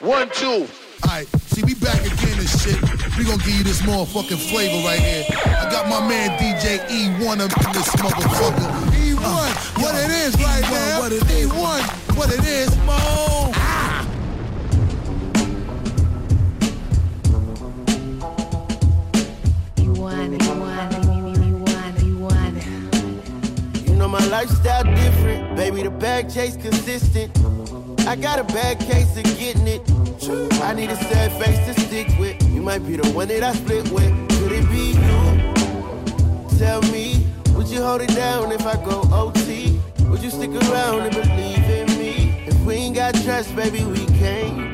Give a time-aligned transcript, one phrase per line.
[0.00, 0.68] One, two.
[1.04, 2.80] Alright, see, we back again and shit.
[3.18, 5.24] We gonna give you this motherfucking flavor right here.
[5.44, 8.70] I got my man DJ Ewone up in this motherfucker.
[8.92, 11.00] Ewone, uh, what yo, it is Ewone, right now.
[11.00, 11.48] What it is.
[11.50, 12.94] Ewone, what it is, Mo.
[13.56, 14.06] Ah.
[23.84, 25.82] You know my lifestyle different, baby.
[25.82, 27.36] The bag chase consistent.
[28.08, 29.82] I got a bad case of getting it.
[30.62, 32.42] I need a sad face to stick with.
[32.48, 34.10] You might be the one that I split with.
[34.30, 36.58] Could it be you?
[36.58, 39.78] Tell me, would you hold it down if I go OT?
[40.08, 42.44] Would you stick around and believe in me?
[42.46, 44.67] If we ain't got trust, baby, we can't.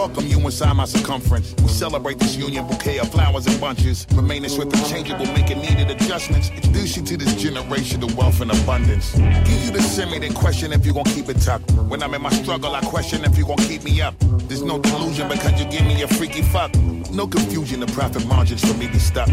[0.00, 1.54] Welcome you inside my circumference.
[1.60, 4.06] We celebrate this union bouquet of flowers and bunches.
[4.14, 6.48] Remaining swift and changeable, making needed adjustments.
[6.48, 9.14] Introduce you to this generation of wealth and abundance.
[9.14, 11.70] Give you the semi, then question if you gon' keep it tucked.
[11.72, 14.14] When I'm in my struggle, I question if you gon' keep me up.
[14.48, 16.74] There's no delusion because you give me a freaky fuck.
[17.10, 19.28] No confusion, the profit margins for me be stuck.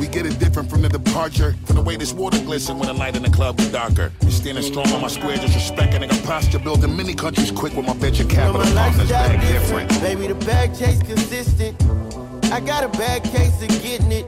[0.00, 1.54] We get it different from the departure.
[1.66, 4.10] From the way this water glisten when the light in the club is darker.
[4.22, 6.58] You standing strong on my square, just respecting nigga posture.
[6.58, 9.90] Building many countries quick with my venture capital you know partners back different.
[9.90, 10.02] different.
[10.02, 11.76] Baby, the bag chase consistent.
[12.50, 14.26] I got a bad case of getting it.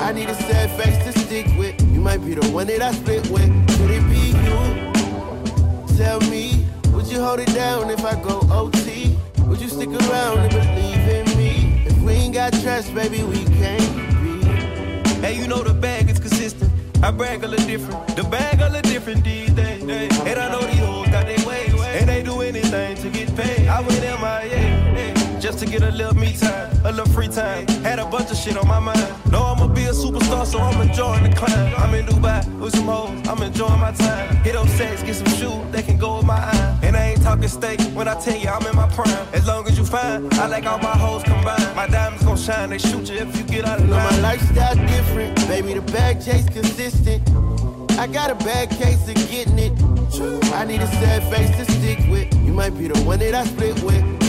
[0.00, 1.74] I need a sad face to stick with.
[1.92, 3.50] You might be the one that I split with.
[3.76, 5.96] Could it be you?
[5.98, 9.18] Tell me, would you hold it down if I go OT?
[9.48, 11.82] Would you stick around and believe in me?
[11.84, 14.13] If we ain't got trust, baby, we can't.
[15.24, 16.70] Hey, you know the bag is consistent.
[17.02, 18.14] I brag a little different.
[18.14, 19.82] The bag a little different these days.
[19.82, 21.64] And I know these hoes got their way.
[21.98, 23.66] And they do anything to get paid.
[23.66, 24.73] I went MIA.
[25.64, 27.66] To get a little me time, a little free time.
[27.84, 29.00] Had a bunch of shit on my mind.
[29.32, 31.74] Know I'ma be a superstar, so I'm enjoying the climb.
[31.78, 34.36] I'm in Dubai with some hoes, I'm enjoying my time.
[34.44, 36.78] Hit up sex, get some shoes, they can go with my eye.
[36.82, 39.26] And I ain't talking steak when I tell you I'm in my prime.
[39.32, 41.74] As long as you fine, I like all my hoes combined.
[41.74, 44.04] My diamonds gon' shine, they shoot you if you get out of line.
[44.04, 45.72] my lifestyle different, baby.
[45.72, 47.22] The bag chase consistent.
[47.98, 49.72] I got a bad case of getting it.
[50.52, 52.34] I need a sad face to stick with.
[52.44, 54.23] You might be the one that I split with.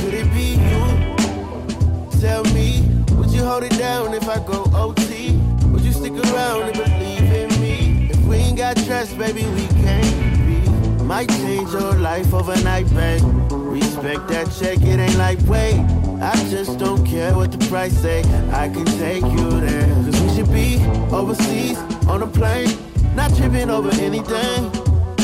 [2.20, 2.82] Tell me,
[3.12, 5.38] would you hold it down if I go OT?
[5.72, 8.10] Would you stick around and believe in me?
[8.10, 11.04] If we ain't got trust, baby, we can't be.
[11.04, 13.22] Might change your life overnight, babe.
[13.52, 15.80] Respect that check, it ain't like wait.
[16.22, 18.22] I just don't care what the price say.
[18.52, 19.86] I can take you there.
[20.06, 20.84] Cause we should be
[21.14, 21.78] overseas
[22.08, 22.70] on a plane.
[23.16, 24.72] Not tripping over anything.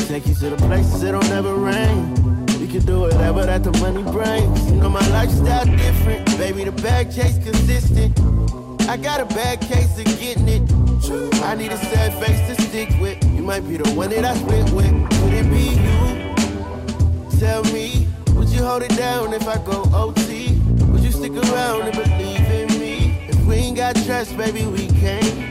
[0.06, 2.41] Take you to the places it don't never rain.
[2.72, 4.70] Can do whatever that the money brings.
[4.70, 6.24] You know my lifestyle different.
[6.38, 8.18] Baby, the bag chase consistent.
[8.88, 10.62] I got a bad case of getting it.
[11.42, 13.22] I need a sad face to stick with.
[13.24, 14.86] You might be the one that I split with.
[14.86, 17.38] Could it be you?
[17.38, 20.54] Tell me, would you hold it down if I go OT?
[20.92, 23.26] Would you stick around and believe in me?
[23.28, 25.41] If we ain't got trust, baby, we can't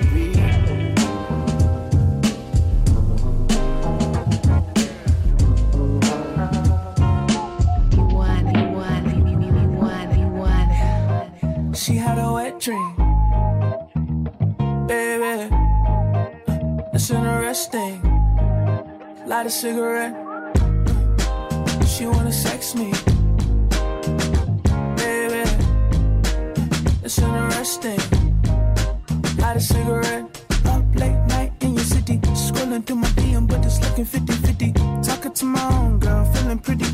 [11.92, 12.96] She had a wet dream,
[14.88, 15.54] baby.
[16.94, 18.00] It's interesting.
[19.28, 20.16] Light a cigarette.
[21.86, 22.94] She wanna sex me,
[24.96, 25.44] baby.
[27.04, 28.00] It's interesting.
[29.40, 30.24] Light a cigarette.
[30.68, 35.04] Up late night in your city, scrolling through my DM, but it's looking 50-50.
[35.06, 36.86] Talking to my own girl, feeling pretty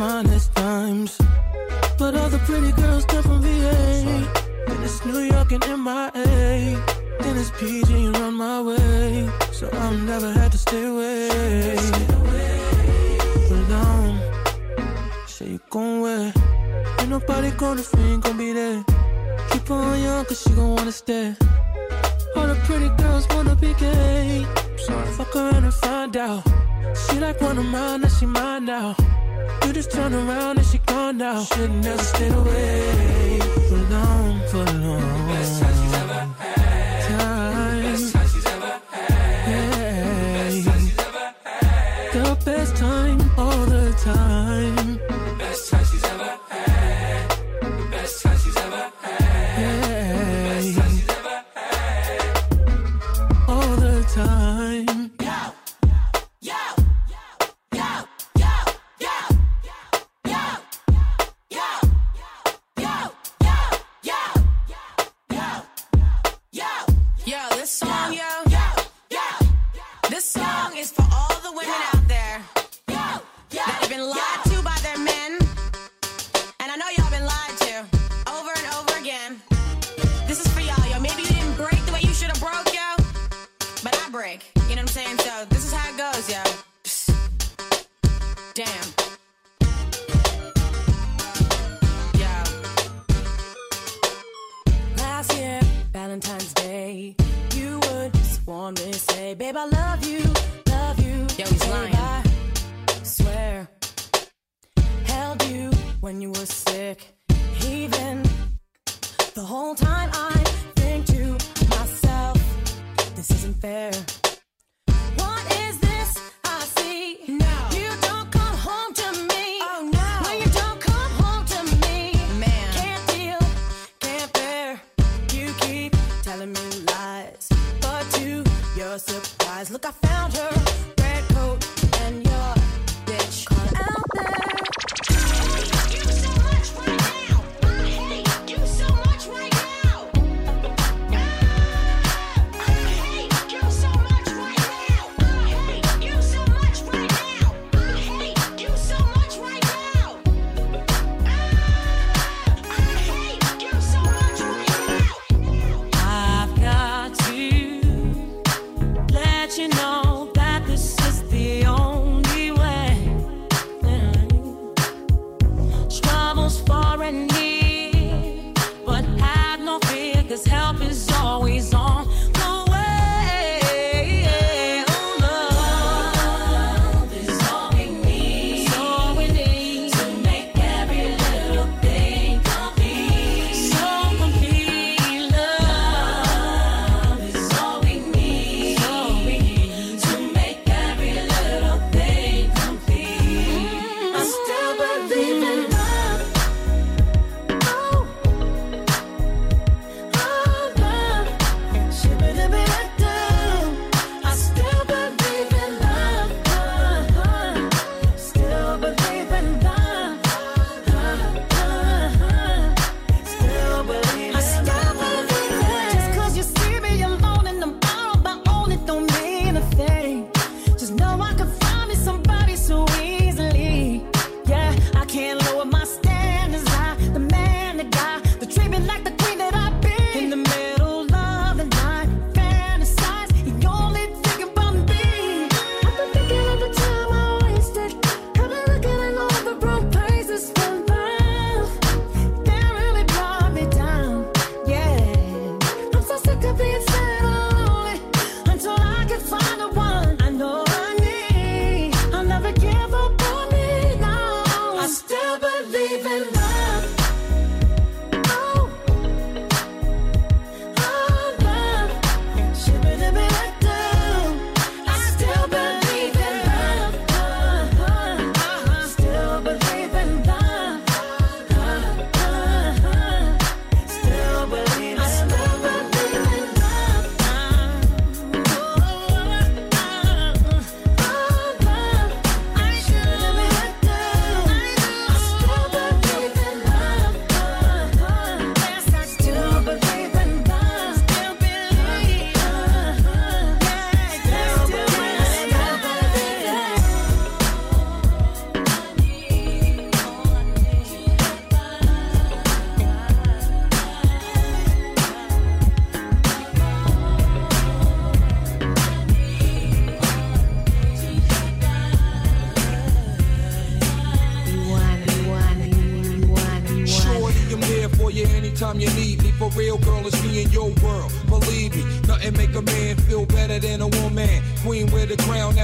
[0.00, 0.29] seen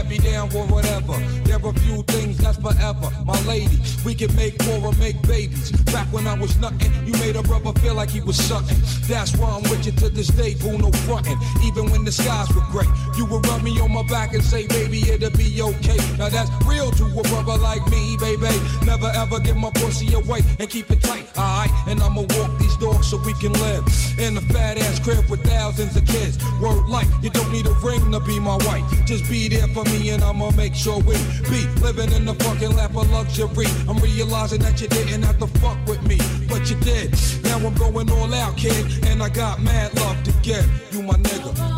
[0.09, 1.17] be down for whatever.
[1.45, 3.11] There are few things that's forever.
[3.25, 5.71] My lady, we can make more or make babies.
[5.93, 8.77] Back when I was nothing, you made a brother feel like he was something.
[9.09, 11.39] That's why I'm with you to this day, boo, no frontin'.
[11.65, 12.87] Even when the skies were gray,
[13.17, 15.99] you would rub me on my back and say, baby, it'll be okay.
[16.19, 18.49] Now that's real to a brother like me, baby.
[18.85, 21.71] Never ever give my pussy away and keep it tight, alright?
[21.87, 23.85] And I'ma walk these dogs so we can live
[24.19, 26.39] in a fat ass crib with thousands of kids.
[26.61, 28.85] Word life, you don't need a ring to be my wife.
[29.07, 31.15] Just be there for me and I'ma make sure we
[31.51, 33.67] be living in the fucking lap of luxury.
[33.89, 36.19] I'm realizing that you didn't have to fuck with me,
[36.49, 37.15] but you did.
[37.45, 40.67] Now I'm going all out, kid, and I got mad love to give.
[40.93, 41.76] You my nigga.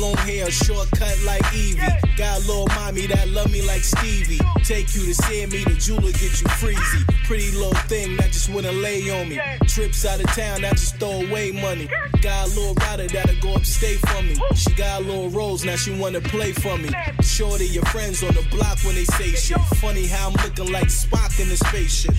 [0.00, 1.80] Long hair, shortcut like Evie.
[2.16, 4.40] Got a little mommy that love me like Stevie.
[4.64, 7.06] Take you to see me, the jeweler get you freezy.
[7.24, 9.40] Pretty little thing that just wanna lay on me.
[9.66, 11.88] Trips out of town, that just throw away money.
[12.22, 14.36] Got a little rider that'll go upstate for me.
[14.54, 16.90] She got a little rose, now she wanna play for me.
[17.22, 19.60] Shorty, your friends on the block when they say shit.
[19.80, 22.14] Funny how I'm looking like Spock in the spaceship.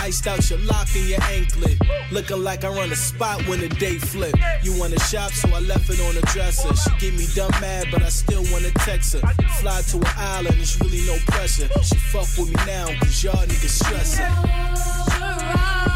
[0.00, 1.78] Iced out your lock and your anklet.
[2.10, 4.34] Looking like I run a spot when the day flip.
[4.62, 6.74] You wanna shop, so I left it on the dresser.
[6.74, 9.20] She get me dumb mad, but I still wanna text her.
[9.60, 11.68] Fly to an island, it's really no pressure.
[11.82, 15.89] She fuck with me now, cause y'all niggas stressing.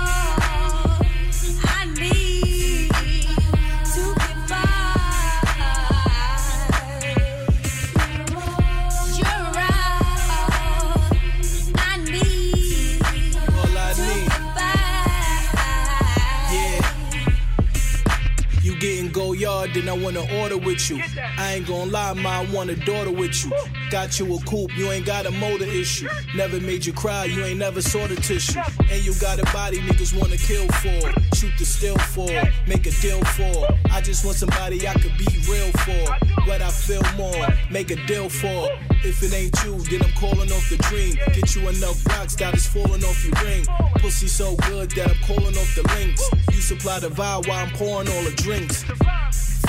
[19.66, 21.02] Go then I wanna order with you.
[21.38, 23.52] I ain't gonna lie, ma, I want a daughter with you.
[23.90, 26.08] Got you a coupe, you ain't got a motor issue.
[26.34, 28.60] Never made you cry, you ain't never saw the tissue.
[28.90, 31.12] And you got a body niggas wanna kill for.
[31.36, 32.30] Shoot the still for,
[32.66, 33.68] make a deal for.
[33.90, 36.16] I just want somebody I could be real for.
[36.46, 38.68] What I feel more, make a deal for.
[39.04, 41.16] If it ain't you, then I'm calling off the dream.
[41.34, 43.66] Get you enough rocks that is falling off your ring.
[43.96, 46.28] Pussy so good that I'm calling off the links.
[46.50, 48.84] You supply the vibe while I'm pouring all the drinks.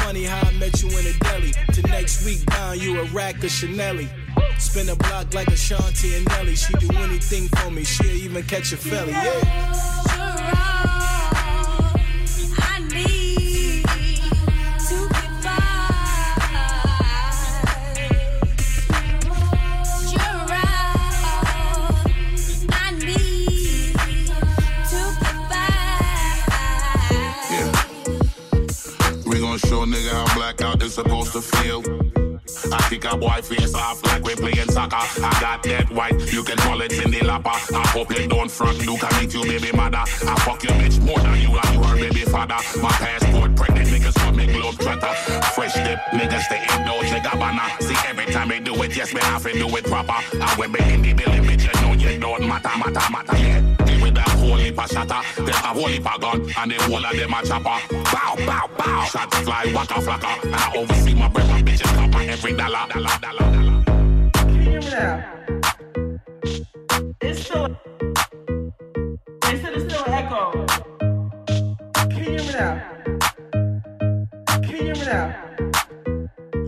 [0.06, 1.52] Funny how I met you in a deli.
[1.74, 4.06] To next week, buying you a rack of Chanel.
[4.60, 6.56] Spin a block like a Ashanti and Nelly.
[6.56, 7.84] She do anything for me.
[7.84, 9.14] She'll even catch a felly.
[9.14, 10.95] Yeah.
[31.36, 31.84] To feel.
[32.72, 34.96] I kick a boy face off like we playing soccer.
[34.96, 37.58] I got that white, you can call it in the lapper.
[37.76, 39.98] I hope you don't front, look at me, you baby mother.
[39.98, 42.56] I fuck your bitch more than you and you her baby father.
[42.82, 45.14] My passport pregnant niggas for me globe trotter.
[45.56, 47.82] Fresh dip niggas they in Dolce Gabbana.
[47.82, 50.16] See every time they do it, yes me have to do it proper.
[50.32, 51.75] And when me in the building, bitch
[55.76, 57.96] whole heap of gun and the whole of them a chopper.
[58.12, 59.04] Bow, bow, bow.
[59.06, 60.44] Shots fly, waka flocka.
[60.46, 63.84] And I oversee my and bitches copper every dollar, dollar, dollar, dollar.
[64.34, 65.26] Can you hear me now?
[67.22, 67.68] It's still.
[69.42, 70.66] They said it's still echo.
[72.10, 72.72] Can you hear me now?
[74.62, 75.45] Can you hear me now?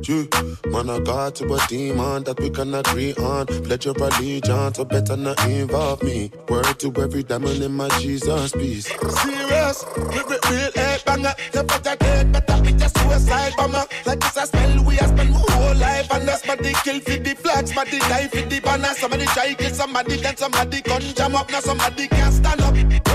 [0.08, 0.26] You,
[0.68, 3.46] man, I got you a demon that we can agree on.
[3.46, 6.32] Pledge your allegiance, so better not involve me.
[6.48, 8.86] Word to every diamond in my Jesus piece.
[8.86, 11.34] Serious, real, real, real head banger.
[11.54, 13.84] You better get better with your suicide bomber.
[14.06, 16.10] Like this, I spell we I spend my whole life.
[16.12, 18.94] And that's somebody kill for the flags, somebody die for the banner.
[18.94, 21.52] Somebody try kill somebody, then somebody gun jam up.
[21.52, 23.07] Now somebody can't stand up.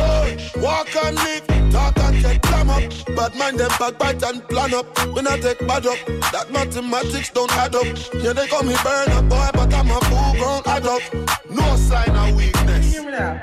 [0.62, 2.83] Walk and live, talk and get clam up.
[3.16, 4.87] Bad mind them backbite and plan up.
[5.12, 5.99] When I take bad up,
[6.31, 7.85] that mathematics don't add up.
[8.14, 11.02] Yeah, they call me burn up boy, but I'm a full grown adult.
[11.50, 12.92] No sign of weakness.
[12.92, 13.42] hear me now?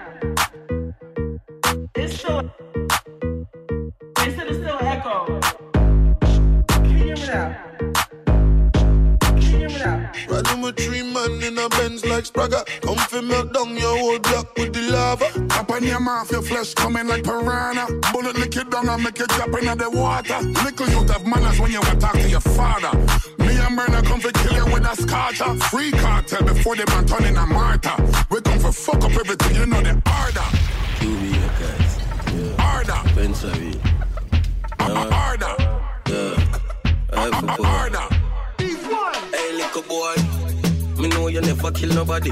[1.95, 2.49] It's still.
[4.19, 5.39] It's still an echo.
[6.69, 7.68] Can you hear me now?
[10.39, 10.49] Now?
[10.49, 12.65] Riding with three man in a Benz like Spragga.
[12.81, 15.25] Come fi melt down your whole block with the lava.
[15.47, 17.87] Papa on your mouth, your flesh coming like piranha.
[18.11, 20.39] Bullet lick it down and make you drop into the water.
[20.63, 22.97] Little youth have manners when you attack to your father.
[23.39, 25.55] Me and Myrna come to kill you with a scorcher.
[25.67, 27.95] Free cartel before they man turn in a martyr.
[28.29, 29.93] We come for fuck up everything, you know the
[30.23, 30.47] order.
[30.99, 31.97] QB guys.
[32.33, 32.75] Yeah.
[32.75, 32.99] Order.
[33.15, 33.75] Pensavi.
[34.79, 35.55] Order.
[36.07, 36.59] Yeah.
[37.11, 38.28] I have to Order.
[39.59, 40.15] Little boy.
[41.01, 42.31] Me know you never kill nobody.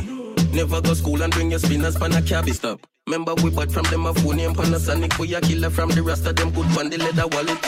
[0.54, 2.80] Never go school and bring your spinners pan a cabby stop.
[3.06, 5.20] Remember we bought from them a phone and Panasonic.
[5.20, 7.60] We a killer from the rest of them good on the leather wallet.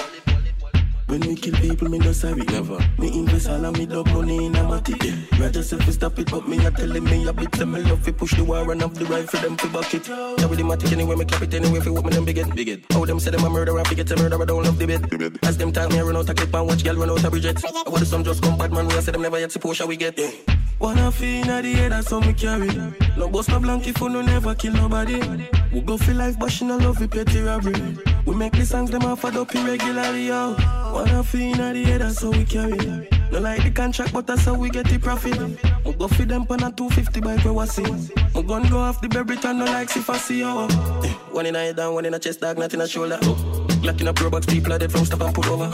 [1.09, 2.77] When we kill people, me no sorry, never.
[2.99, 5.03] Me invest all of me dog money in a matic.
[5.03, 5.43] Yeah.
[5.43, 7.51] Roger self fi stop it, but me a telling me a bit.
[7.51, 9.91] Tell me love fi push the war and have the right for them fi back
[9.95, 10.07] it.
[10.07, 12.53] Yeah, with the matic anyway, me cap it anyway fi what me them big it,
[12.53, 12.85] big.
[12.93, 15.39] How them say them a murderer, fi get a murderer, don't love the bed.
[15.41, 17.65] As them time me run out a clip and watch girl run out a bridget.
[17.65, 19.87] I want some just come bad man, we a say them never yet see Porsche
[19.87, 20.15] we get.
[20.15, 20.29] Yeah.
[20.77, 22.69] Wanna feel inna the head, that's how me carry.
[23.17, 25.19] No boss no blank for no never kill nobody.
[25.73, 27.97] We go for life, but she no love we petty robbery.
[28.29, 30.53] We make the songs them off up irregularly, yo.
[31.23, 32.77] Feel inna the head, that's how we carry.
[33.31, 35.35] No like the contract, but that's how we get the profit.
[35.83, 37.79] We go feed them pan a 250 bike where was.
[37.79, 40.67] We gun go off the baby and no like if I see yo.
[41.31, 43.17] One in a head down, one in a chest, dog, not in a shoulder.
[43.17, 45.71] Glock in a pro box, people are dead from stop and pull over.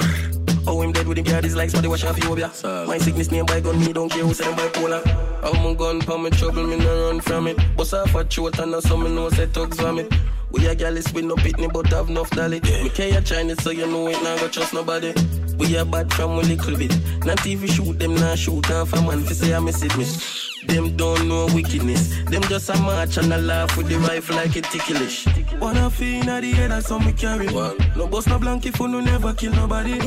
[0.66, 2.52] Oh, him dead with him guard his likes, but they wash off you, yeah.
[2.88, 5.04] My sickness name by gun, me don't care who say them bipolar.
[5.44, 7.58] I'm a gun, pa me trouble, me no run from it.
[7.76, 10.10] Bust off a throat and now some me know say thugs vomit.
[10.56, 12.62] We a gallus with no pitney, but have enough dolly.
[12.62, 15.14] Me care Chinese, so you know it, nah go trust nobody.
[15.58, 16.98] We a bad from a little bit.
[17.26, 20.55] Not even shoot them, nah shoot off a man, fi say I miss it, miss.
[20.68, 22.10] Them don't know wickedness.
[22.26, 25.26] Them just a march and a laugh with the rifle like it ticklish.
[25.60, 27.48] Wanna feel inna the head, that's how me carry.
[27.48, 27.78] One.
[27.96, 30.00] No boss no blank for no never kill nobody.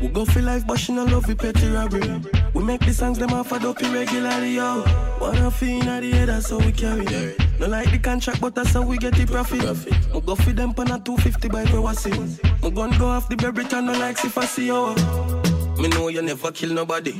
[0.00, 2.20] We go for life, but she no love we petty robbery.
[2.52, 4.84] We make the songs them off up irregularly, yo.
[5.20, 7.36] Wanna feel inna the head, that's how we carry.
[7.58, 9.62] No like the contract, but that's how we get the profit.
[10.12, 12.14] We go for them pan a 250 by where was it.
[12.62, 14.94] My gun go off the baby turn no like if I see yo.
[15.78, 17.14] Me know you never kill nobody.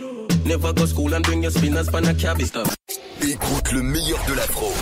[0.44, 2.68] Never go school and bring your spinners pan a cabby stop.
[3.20, 4.72] Écoute le meilleur de l'afro.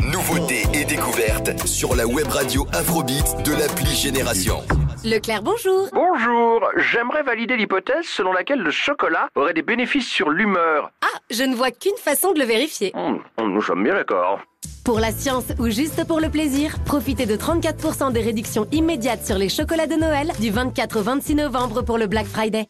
[0.00, 4.62] Nouveautés et découvertes sur la web radio Afrobeat de l'appli Génération.
[5.04, 5.88] Leclerc, bonjour.
[5.92, 10.90] Bonjour, j'aimerais valider l'hypothèse selon laquelle le chocolat aurait des bénéfices sur l'humeur.
[11.02, 12.92] Ah, je ne vois qu'une façon de le vérifier.
[12.94, 14.40] Hmm, nous sommes bien d'accord.
[14.84, 19.36] Pour la science ou juste pour le plaisir, profitez de 34% de réduction immédiate sur
[19.36, 22.66] les chocolats de Noël du 24 au 26 novembre pour le Black Friday.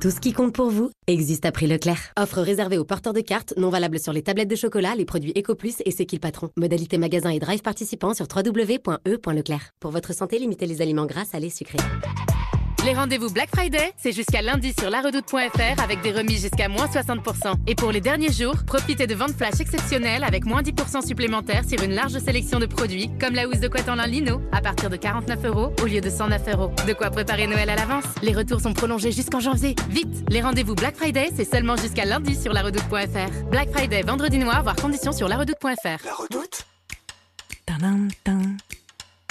[0.00, 2.12] Tout ce qui compte pour vous existe à prix Leclerc.
[2.16, 5.32] Offre réservée aux porteurs de cartes, non valable sur les tablettes de chocolat, les produits
[5.36, 6.50] EcoPlus et C'est qui le patron.
[6.56, 9.74] Modalité magasin et drive participants sur www.e.leclerc.
[9.80, 11.78] Pour votre santé, limitez les aliments gras, salés, sucrés.
[12.84, 17.54] Les rendez-vous Black Friday, c'est jusqu'à lundi sur laredoute.fr avec des remises jusqu'à moins 60%.
[17.66, 21.82] Et pour les derniers jours, profitez de ventes flash exceptionnelles avec moins 10% supplémentaires sur
[21.82, 24.90] une large sélection de produits comme la housse de couette en lin lino à partir
[24.90, 26.72] de 49 euros au lieu de 109 euros.
[26.86, 28.04] De quoi préparer Noël à l'avance.
[28.22, 29.74] Les retours sont prolongés jusqu'en janvier.
[29.90, 33.50] Vite Les rendez-vous Black Friday, c'est seulement jusqu'à lundi sur laredoute.fr.
[33.50, 36.04] Black Friday, vendredi noir, voir conditions sur laredoute.fr.
[36.04, 36.64] La redoute?
[37.66, 38.56] Tadam, tadam.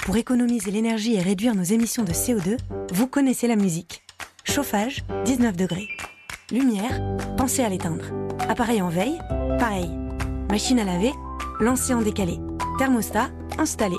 [0.08, 2.56] Pour économiser l'énergie et réduire nos émissions de CO2,
[2.92, 4.04] vous connaissez la musique.
[4.42, 5.86] Chauffage, 19 degrés.
[6.50, 6.98] Lumière,
[7.36, 8.06] pensez à l'éteindre.
[8.48, 9.18] Appareil en veille,
[9.58, 9.90] pareil.
[10.48, 11.12] Machine à laver,
[11.60, 12.38] lancez en décalé.
[12.78, 13.98] Thermostat, installé.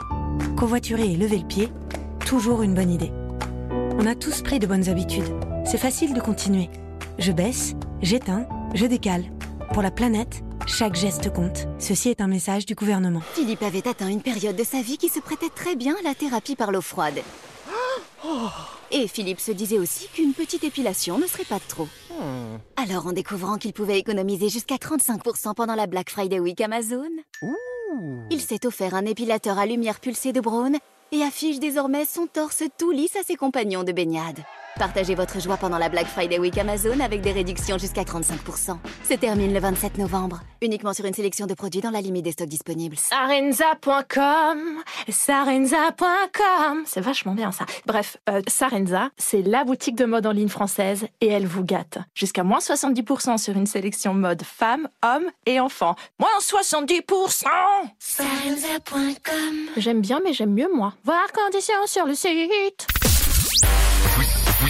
[0.57, 1.69] Covoiturer et lever le pied,
[2.25, 3.11] toujours une bonne idée.
[3.99, 5.31] On a tous pris de bonnes habitudes.
[5.63, 6.71] C'est facile de continuer.
[7.19, 9.25] Je baisse, j'éteins, je décale.
[9.73, 11.67] Pour la planète, chaque geste compte.
[11.77, 13.21] Ceci est un message du gouvernement.
[13.33, 16.15] Philippe avait atteint une période de sa vie qui se prêtait très bien à la
[16.15, 17.19] thérapie par l'eau froide.
[18.91, 21.87] Et Philippe se disait aussi qu'une petite épilation ne serait pas de trop.
[22.75, 27.09] Alors, en découvrant qu'il pouvait économiser jusqu'à 35% pendant la Black Friday Week Amazon,
[28.31, 30.73] il s'est offert un épilateur à lumière pulsée de Braun
[31.11, 34.39] et affiche désormais son torse tout lisse à ses compagnons de baignade.
[34.77, 38.77] Partagez votre joie pendant la Black Friday Week Amazon avec des réductions jusqu'à 35%.
[39.03, 40.41] Se termine le 27 novembre.
[40.61, 42.95] Uniquement sur une sélection de produits dans la limite des stocks disponibles.
[42.97, 44.59] Sarenza.com,
[45.09, 47.65] Sarenza.com, c'est vachement bien ça.
[47.85, 51.97] Bref, euh, Sarenza, c'est la boutique de mode en ligne française et elle vous gâte.
[52.13, 55.95] Jusqu'à moins 70% sur une sélection mode femmes, hommes et enfants.
[56.19, 57.45] Moins 70%
[57.99, 59.33] Sarenza.com
[59.77, 60.93] J'aime bien mais j'aime mieux moi.
[61.03, 62.87] Voir conditions sur le site.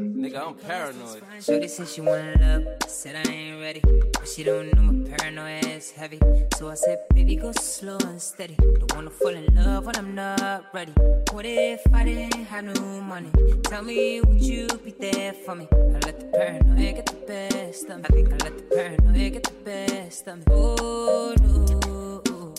[0.00, 1.22] Nigga, I'm paranoid.
[1.42, 3.82] Shorty said she wanna love, said I ain't ready.
[4.12, 6.20] But she don't know my paranoia is heavy.
[6.56, 8.54] So I said, baby, go slow and steady.
[8.56, 10.92] Don't wanna fall in love when I'm not ready.
[11.32, 13.30] What if I didn't have no money?
[13.64, 15.66] Tell me, would you be there for me?
[15.72, 18.04] I let the paranoia get the best of me.
[18.04, 20.44] I think I let the paranoia get the best of me.
[20.50, 22.54] Oh no.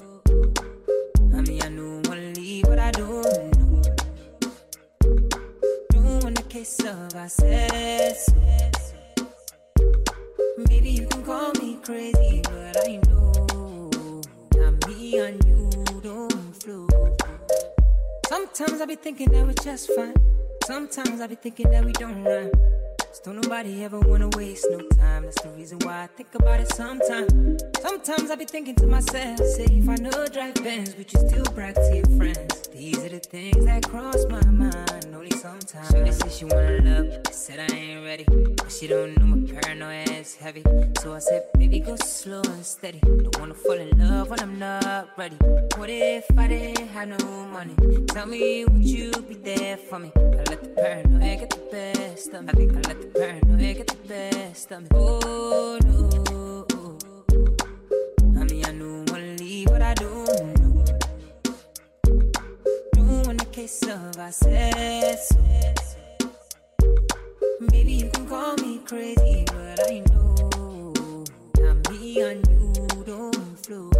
[1.37, 3.08] I mean, I know I wanna leave, but I don't
[6.49, 8.17] Case of I said.
[10.57, 14.21] Maybe you can call me crazy, but I know
[14.55, 15.69] not me and you
[16.01, 16.87] don't flow.
[18.27, 20.15] Sometimes I be thinking that we're just fine.
[20.65, 22.78] Sometimes I be thinking that we don't rhyme.
[23.09, 25.23] Just don't nobody ever wanna waste no time.
[25.23, 27.63] That's the reason why I think about it sometimes.
[27.79, 31.43] Sometimes I be thinking to myself, say if I know drive Benz, would you still
[31.55, 32.67] brag to your friends?
[32.67, 35.07] These are the things that cross my mind.
[35.11, 35.89] Only sometimes.
[35.89, 38.25] Shorty said she wanna love, I said I ain't ready.
[38.55, 40.63] But she don't know my paranoia is heavy.
[41.01, 42.99] So I said, baby, go slow and steady.
[42.99, 45.35] Don't wanna fall in love when I'm not ready.
[45.75, 47.75] What if I didn't have no money?
[48.07, 50.11] Tell me, would you be there for me?
[50.15, 52.49] I let the paranoia get the best of me.
[52.49, 54.87] I think I let paranoia get the best of me.
[54.93, 56.97] Oh no.
[58.39, 60.27] I mean, I know wanna leave, but I don't
[60.59, 60.85] know.
[62.93, 65.37] Doing the case of I said so.
[67.71, 71.23] Maybe you can call me crazy, but I know
[71.59, 73.91] not me and you don't flow.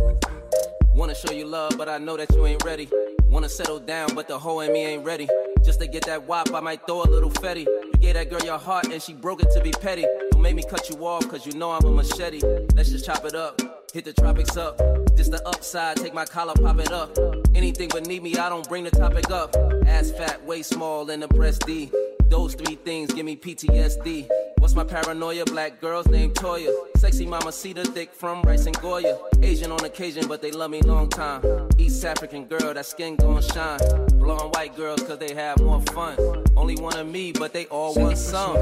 [0.94, 2.90] Wanna show you love, but I know that you ain't ready.
[3.26, 5.28] Wanna settle down, but the hoe in me ain't ready.
[5.64, 7.68] Just to get that wop, I might throw a little fetty.
[8.10, 10.04] Gave that girl your heart and she broke it to be petty.
[10.32, 12.42] Don't make me cut you off, cause you know I'm a machete.
[12.74, 13.62] Let's just chop it up,
[13.94, 14.80] hit the tropics up.
[15.16, 17.16] Just the upside, take my collar, pop it up.
[17.54, 19.56] Anything beneath me, I don't bring the topic up.
[19.86, 21.92] Ass fat, waist small, and the breast D.
[22.30, 24.28] Those three things give me PTSD.
[24.58, 25.46] What's my paranoia?
[25.46, 26.89] Black girls named Toya.
[27.00, 29.18] Sexy mama cedar thick from Rice and Goya.
[29.42, 31.42] Asian on occasion, but they love me long time.
[31.78, 33.80] East African girl, that skin gon' shine.
[34.16, 36.18] Blonde white girls, cause they have more fun.
[36.58, 38.58] Only one of me, but they all want some.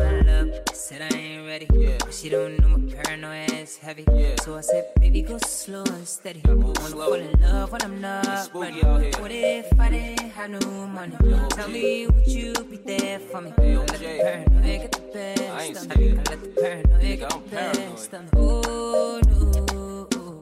[0.71, 1.65] Said I ain't ready,
[2.00, 4.06] but she don't know my paranoia is heavy.
[4.43, 6.43] So I said, baby, go slow and steady.
[6.47, 8.82] I wanna fall in love when I'm not ready.
[9.17, 11.15] What if I didn't have no money?
[11.50, 13.52] Tell me, would you be there for me?
[13.58, 16.12] I let the paranoia get the best I ain't me.
[16.12, 20.40] I let the paranoia get the best Oh no.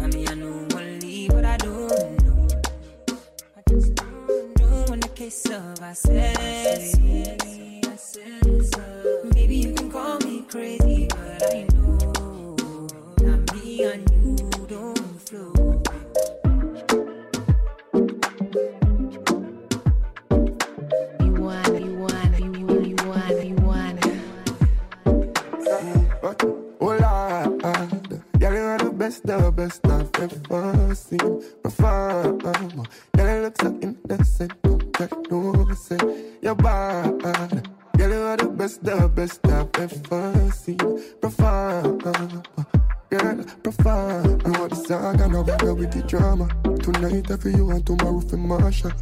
[0.00, 2.48] I mean, I know I but I don't know.
[3.56, 5.94] I just don't know the case of I.
[9.34, 12.56] Maybe you can call me crazy, but I know
[13.20, 14.07] not me and
[29.08, 31.42] you the best, the I've ever seen.
[31.62, 35.96] Perform, girl, you look so innocent, don't know, say
[36.42, 37.18] you're bad.
[37.96, 40.76] Girl, you are the best, the best I've ever seen.
[41.22, 44.40] Perform, girl, perform.
[44.44, 46.46] I want the saga, no bother with the drama.
[46.82, 48.92] Tonight I feel you and tomorrow for Marsha.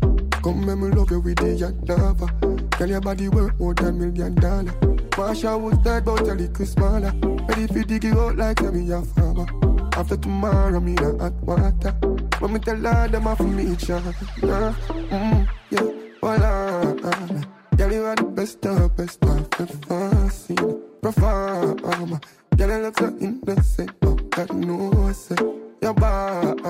[0.42, 2.78] Come make me love you with the Yadava.
[2.78, 4.72] Girl, your body worth more than million dollar.
[5.16, 7.12] Marsha was dead, but a little smaller.
[7.48, 9.65] Ready for you out like me a farmer.
[9.96, 11.92] After tomorrow, me a hot water.
[12.38, 14.12] When me tell her them off me each other.
[14.12, 15.80] Mm, yeah,
[16.22, 17.46] on.
[17.76, 20.82] Girl, you are the best, the best I've ever seen.
[21.00, 22.20] Perform.
[22.56, 25.40] Girl, you look so innocent, but God knows it.
[25.80, 26.60] You're bad.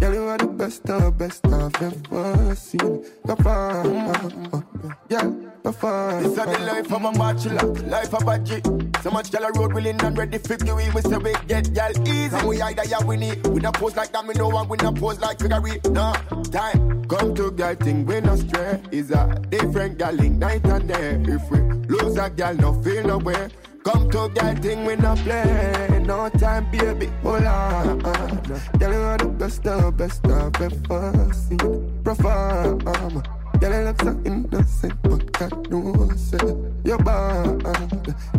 [0.00, 3.04] Girl, you are the best, the best I've ever seen.
[3.24, 4.64] Perform.
[5.08, 5.30] Yeah,
[5.62, 6.22] perform.
[6.24, 8.62] This is the life of a bachelor, life of a G.
[9.02, 10.92] So much gal a road willing and ready for wheel.
[10.94, 12.36] We say we get gal easy.
[12.36, 13.46] And we either ya win it.
[13.46, 14.68] We not pose like that, we know one.
[14.68, 15.90] We not pose like it.
[15.90, 16.12] No
[16.50, 17.04] time.
[17.08, 18.82] Come to girl thing, we not stray.
[18.90, 21.22] Is a different gal link night and day.
[21.26, 21.58] If we
[21.88, 23.48] lose a gal, no feel no way.
[23.84, 26.02] Come to girl thing, we not play.
[26.04, 28.00] No time, baby, hold on.
[28.00, 32.02] Girl, you are the best, the best I've ever seen.
[32.02, 33.37] Perform.
[33.60, 36.38] Girl, you look so innocent, but I don't say
[36.84, 37.62] You're bad.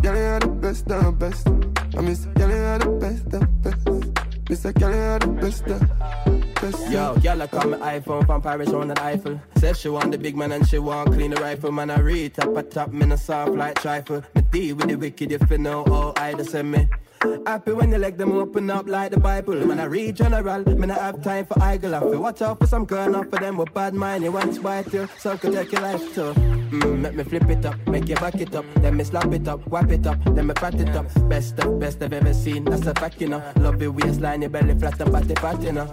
[0.02, 1.46] Girl, you are the best of best.
[1.46, 4.48] I miss girl, you are the best of best.
[4.48, 6.90] Miss girl, you are the best of best.
[6.90, 9.40] Yo, girl, I call me iPhone from Paris on the Eiffel.
[9.56, 11.70] Said she want the big man and she want clean the rifle.
[11.70, 14.22] Man, I read top a top, man, a soft like trifle.
[14.34, 16.88] Me deal with the wicked if you know all I just send me.
[17.46, 19.66] Happy when you let them open up like the Bible.
[19.66, 21.94] When I read general, when I have time for idle.
[21.94, 24.24] I feel watch out for some girl, not for them with bad mind.
[24.24, 26.32] You want to bite you, so could take your life too.
[26.32, 28.64] Mm, make me flip it up, make you back it up.
[28.76, 31.06] Then me slap it up, wipe it up, then me pat it up.
[31.28, 33.42] Best of best I've ever seen, that's a fact, you know.
[33.56, 35.86] Love your waistline, your belly flat and patty pat, you know.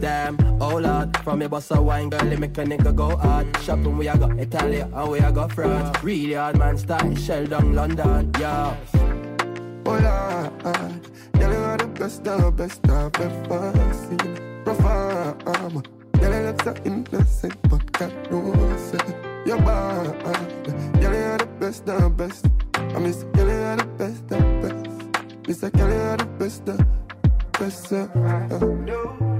[0.00, 3.46] Damn, oh lord, from your boss a wine girl, make a nigga go hard.
[3.58, 6.02] Shopping we I got Italy and we I got France.
[6.02, 8.76] Really hard man style, shell down London, yeah
[9.88, 10.52] hola.
[11.38, 14.62] Girl, you are the best of best I've ever seen.
[14.64, 15.88] Profound.
[16.20, 18.40] Girl, you look so innocent, but got no
[18.76, 19.14] sense.
[19.46, 20.24] You're bad.
[21.00, 22.46] Girl, you are the best of best.
[22.74, 25.46] I miss girl, you are the best of best.
[25.46, 26.78] Miss girl, you are the best of
[27.52, 29.37] best.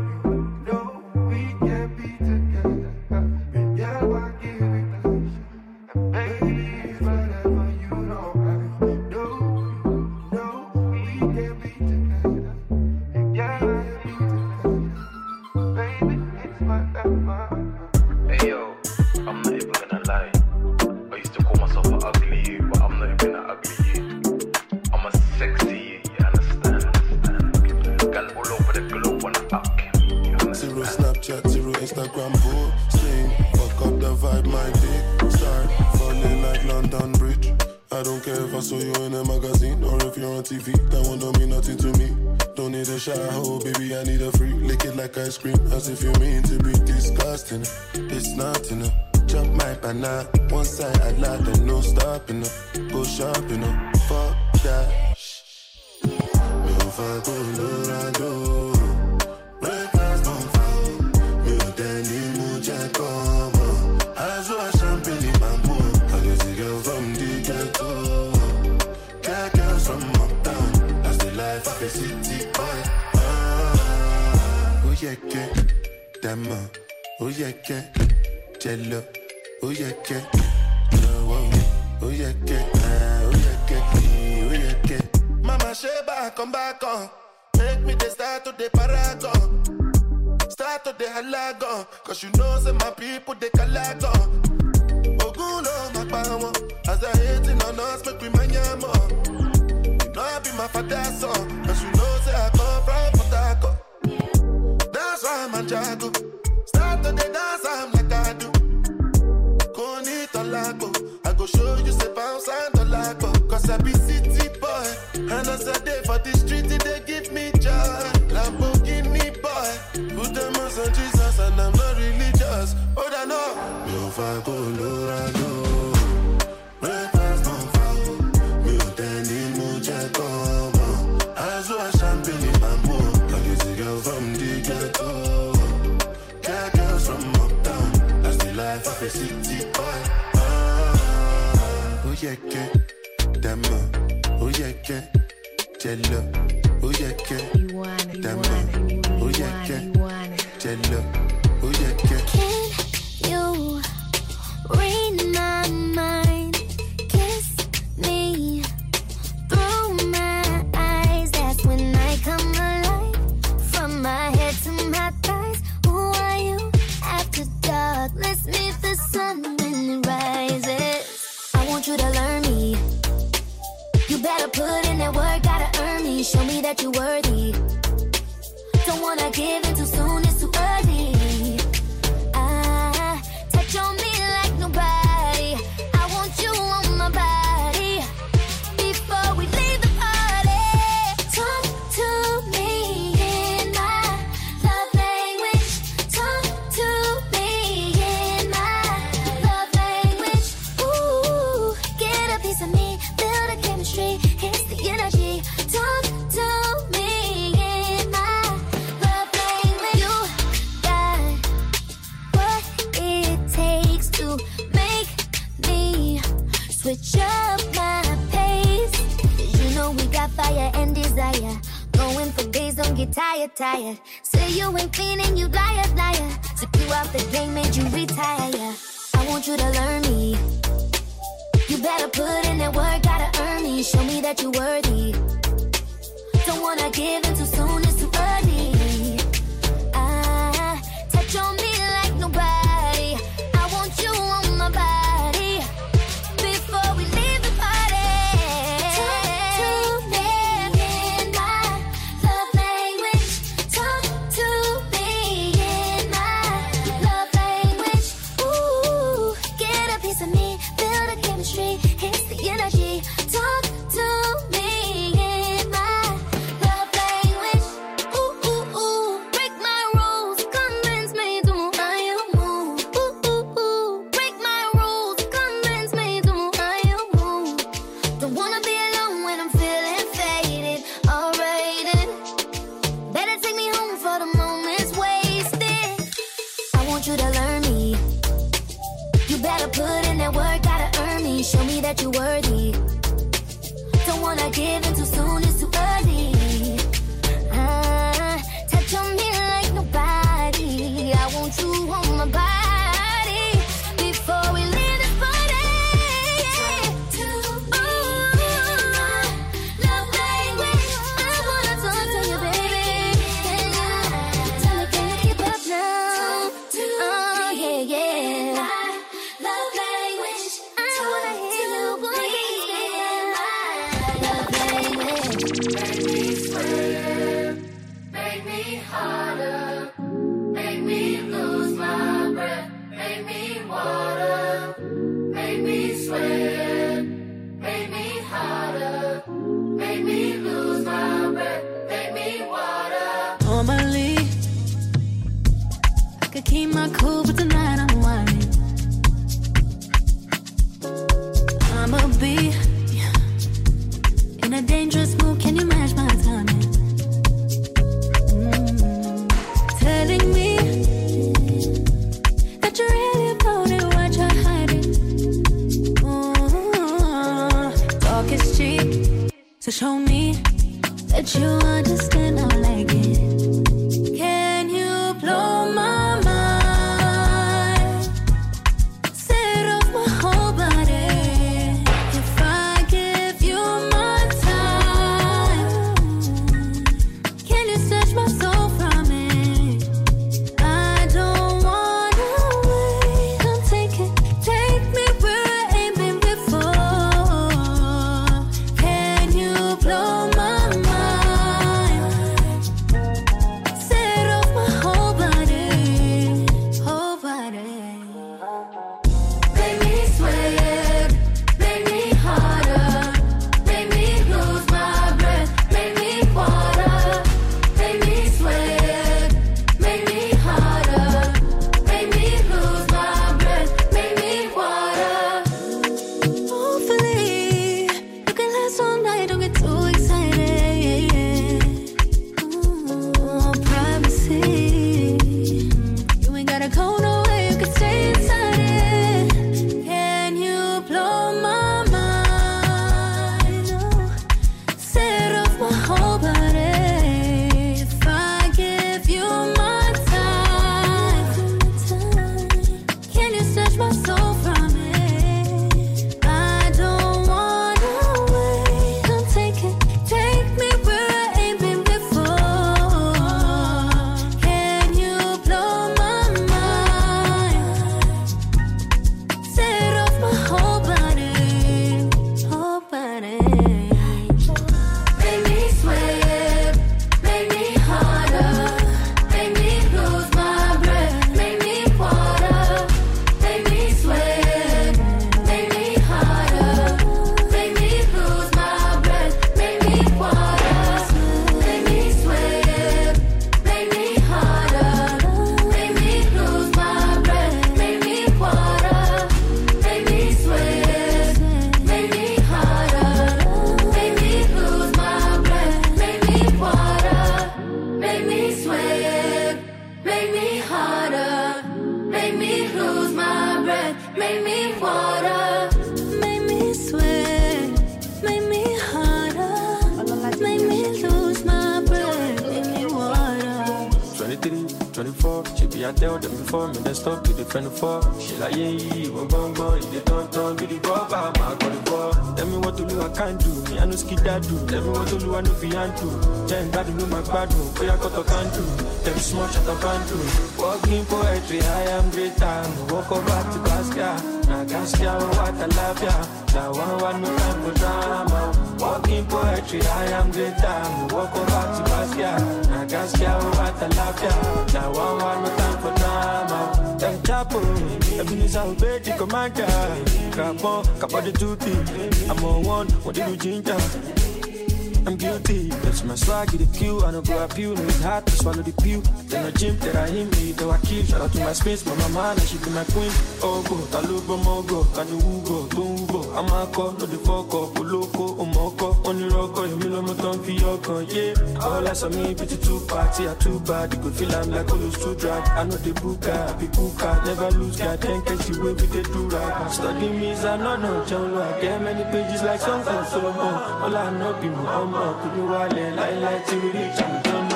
[577.24, 579.00] No.
[579.04, 581.06] Only rock, you me lo mo ton fi yokan.
[581.08, 581.64] Yeah.
[581.64, 583.28] All me, pretty two party.
[583.28, 583.94] I too bad.
[583.94, 585.48] You could feel like those two drag.
[585.48, 587.22] I booker, be booker.
[587.24, 588.00] Never lose, God.
[588.00, 589.70] Then catch the with the do rag.
[589.70, 591.04] Study me, I know no.
[591.06, 593.54] John Lo, I many pages like Solomon.
[593.82, 594.92] All I know be my own.
[595.20, 595.36] Put
[595.72, 597.48] wale, lie, lie, till we reach and we don't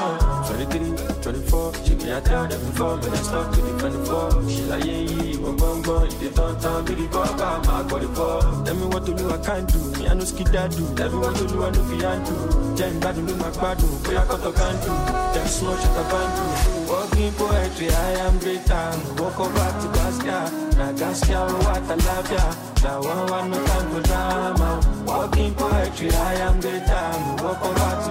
[0.47, 4.51] 23, 24, she be a tell them before, but I stop to the 24.
[4.51, 7.83] She like, yeah, yeah, one bum bum, you did don't turn, be the baba, my
[7.83, 8.41] body for.
[8.65, 9.79] Tell me what to do, I can't do.
[9.99, 10.95] Me, I know ski that do.
[10.95, 12.77] Tell me what to do, I know fi and do.
[12.77, 13.87] Jen bad, do my bad do.
[14.03, 14.93] Boy, I cut a can do.
[15.35, 16.93] Just smoke, shut up and do.
[16.93, 18.85] Walking poetry, I am greater.
[19.23, 20.77] Walk over to Basquiat.
[20.77, 22.45] Now Gaskia, what I love ya.
[22.83, 25.05] Now one, one, no time for drama.
[25.07, 27.45] Walking poetry, I am greater.
[27.45, 28.02] Walk over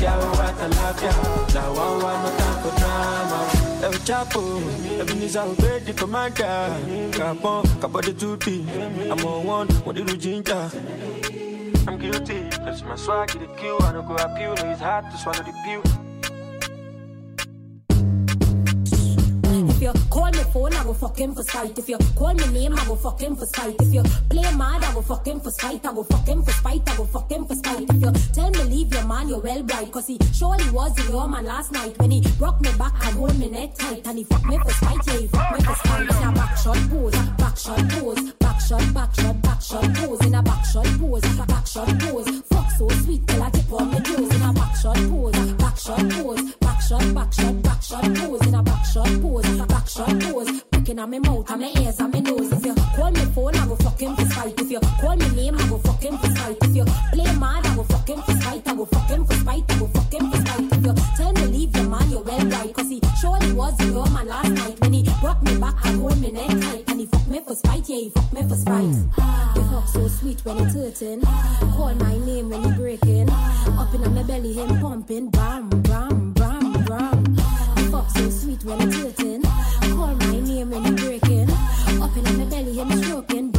[0.00, 1.54] Now Gaskia, what I love ya.
[1.54, 3.38] Now one, one, no time for drama.
[3.82, 7.10] El Chapo, Ebenezer obey the commander.
[7.12, 8.66] Capon, Capo the duty.
[9.10, 10.70] I'm on one, what did you ginger?
[11.86, 13.76] I'm guilty, that's my swag, the queue.
[13.80, 15.93] I don't go you, no, it's hard to swallow the pew.
[20.54, 21.76] Phone, I go fuck him for spite.
[21.76, 23.74] If you call me name, I go fuck him for spite.
[23.80, 25.84] If you play mad, I go fuck him for spite.
[25.84, 26.88] I go fuck him for spite.
[26.88, 27.90] I go fuck him for spite.
[27.90, 29.90] If you tell me leave your man, you're well bright.
[29.90, 33.36] Cause he surely was your man last night when he broke me back and hold
[33.38, 34.06] me neck tight.
[34.06, 36.02] And he fuck me for spite, yeah, he fuck me for spite.
[36.02, 40.26] In a back shot pose, back shot pose, back shot, back shot, back shot pose.
[40.26, 42.40] In a back shot pose, back shot pose.
[42.52, 44.34] Fuck so sweet till I tip on my toes.
[44.36, 48.46] In a back shot pose, back shot pose, back shot, back shot, back shot pose.
[48.46, 50.43] In a back shot pose, back shot pose.
[50.70, 52.52] Picking on my mouth and my ears and my nose.
[52.52, 54.60] If you call me phone, I go fuck him for spite.
[54.60, 56.56] If you call me name, I go fuck him for spite.
[56.62, 58.68] If you play mad, I go fuck him for spite.
[58.68, 59.64] I go fuck him for spite.
[59.68, 60.72] I go fuck him for spite.
[60.72, 62.74] If you tell me leave your man, you're well right.
[62.74, 66.20] Cause he surely was your man last night when he brought me back and hold
[66.20, 66.84] me neck tight.
[66.88, 68.94] And he fuck me for spite, yeah, he fuck me for spite.
[69.54, 71.20] He fuck so sweet when he hurting.
[71.22, 73.30] Call my name when he breaking.
[73.30, 75.30] Up in my belly, him pumping.
[75.30, 77.36] Bam, bam, bam, bam.
[77.76, 79.53] He fuck so sweet when he hurting.
[80.04, 81.50] Call my name breaking.
[82.02, 83.53] Up in my belly, him stroking.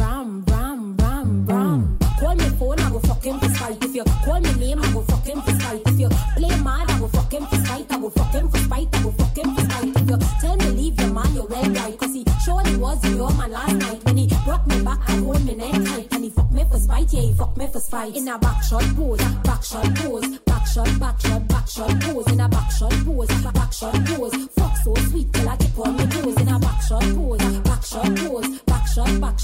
[3.26, 3.84] Phone, I go fuck him for spite.
[3.84, 5.82] If you call me name, I go fuck him for spite.
[5.86, 7.86] If you play mad, I go fuck him for spite.
[7.90, 8.88] I go fuck him for spite.
[8.92, 9.96] I go fuck him for spite.
[9.96, 11.98] If you tell me leave your man, you're well right.
[11.98, 15.44] Cause he surely was your man last night when he broke me back and hold
[15.44, 16.12] me neck tight.
[16.12, 18.16] And he fuck me for spite, yeah, he fuck me for spite.
[18.16, 22.32] In a back shot pose, back shot pose, back shot, back shot, back shot pose.
[22.32, 24.36] In a back shot pose, back shot pose.
[24.56, 26.36] Fuck so sweet till I tip on my toes.
[26.40, 29.36] In a back shot pose, back shot pose, back shot, back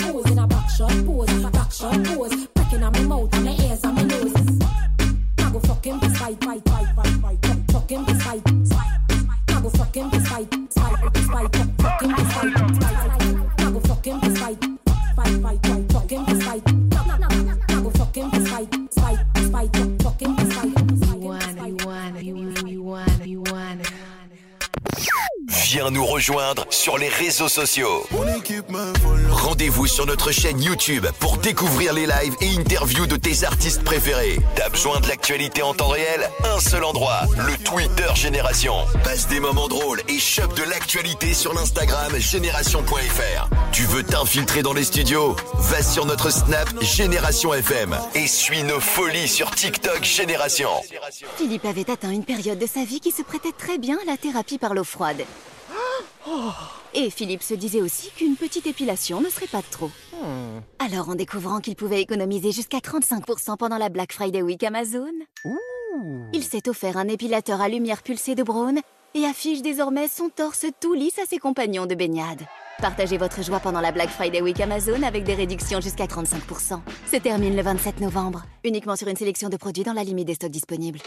[0.00, 0.30] pose.
[0.30, 2.46] In a back shot pose, back shot pose.
[2.54, 4.32] Pricking on my mouth and ears and my nose.
[5.38, 7.44] I go fuck him fight, fight, fight, fight, fight.
[7.44, 7.64] Him.
[9.48, 11.54] I go fuck him spite, spite.
[11.80, 12.14] Fuck him.
[12.14, 14.58] I go fuck him fight,
[15.16, 15.68] fight, fight.
[15.70, 16.90] Him.
[17.68, 19.93] I go spite, spite, spite.
[25.62, 28.04] Viens nous rejoindre sur les réseaux sociaux.
[29.30, 34.40] Rendez-vous sur notre chaîne YouTube pour découvrir les lives et interviews de tes artistes préférés.
[34.56, 36.28] T'as besoin de l'actualité en temps réel?
[36.44, 38.74] Un seul endroit, le Twitter Génération.
[39.04, 43.48] Passe des moments drôles et chope de l'actualité sur l'Instagram génération.fr.
[43.72, 45.36] Tu veux t'infiltrer dans les studios?
[45.54, 50.70] Va sur notre Snap Génération FM et suis nos folies sur TikTok Génération.
[51.36, 54.16] Philippe avait atteint une période de sa vie qui se prêtait très bien à la
[54.16, 55.24] thérapie par l'eau froide.
[56.94, 59.90] Et Philippe se disait aussi qu'une petite épilation ne serait pas de trop.
[60.78, 65.12] Alors, en découvrant qu'il pouvait économiser jusqu'à 35% pendant la Black Friday Week Amazon,
[66.32, 68.80] il s'est offert un épilateur à lumière pulsée de Braun
[69.14, 72.42] et affiche désormais son torse tout lisse à ses compagnons de baignade.
[72.78, 76.80] Partagez votre joie pendant la Black Friday Week Amazon avec des réductions jusqu'à 35%.
[77.10, 80.34] Se termine le 27 novembre, uniquement sur une sélection de produits dans la limite des
[80.34, 80.98] stocks disponibles.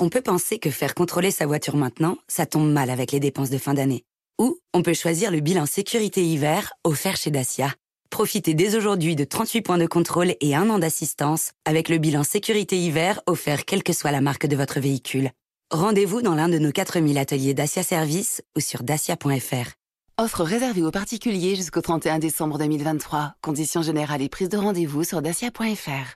[0.00, 3.50] On peut penser que faire contrôler sa voiture maintenant, ça tombe mal avec les dépenses
[3.50, 4.04] de fin d'année.
[4.40, 7.74] Ou on peut choisir le bilan sécurité hiver offert chez Dacia.
[8.08, 12.22] Profitez dès aujourd'hui de 38 points de contrôle et un an d'assistance avec le bilan
[12.22, 15.32] sécurité hiver offert quelle que soit la marque de votre véhicule.
[15.72, 19.72] Rendez-vous dans l'un de nos 4000 ateliers Dacia Service ou sur dacia.fr.
[20.16, 23.34] Offre réservée aux particuliers jusqu'au 31 décembre 2023.
[23.42, 26.14] Conditions générales et prise de rendez-vous sur dacia.fr.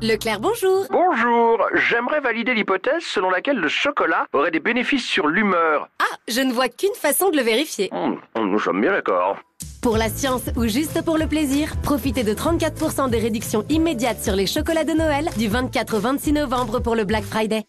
[0.00, 0.86] Leclerc, bonjour.
[0.90, 5.88] Bonjour, j'aimerais valider l'hypothèse selon laquelle le chocolat aurait des bénéfices sur l'humeur.
[5.98, 7.90] Ah, je ne vois qu'une façon de le vérifier.
[7.90, 9.38] Hmm, nous sommes bien d'accord.
[9.82, 14.36] Pour la science ou juste pour le plaisir, profitez de 34% des réductions immédiates sur
[14.36, 17.64] les chocolats de Noël du 24 au 26 novembre pour le Black Friday.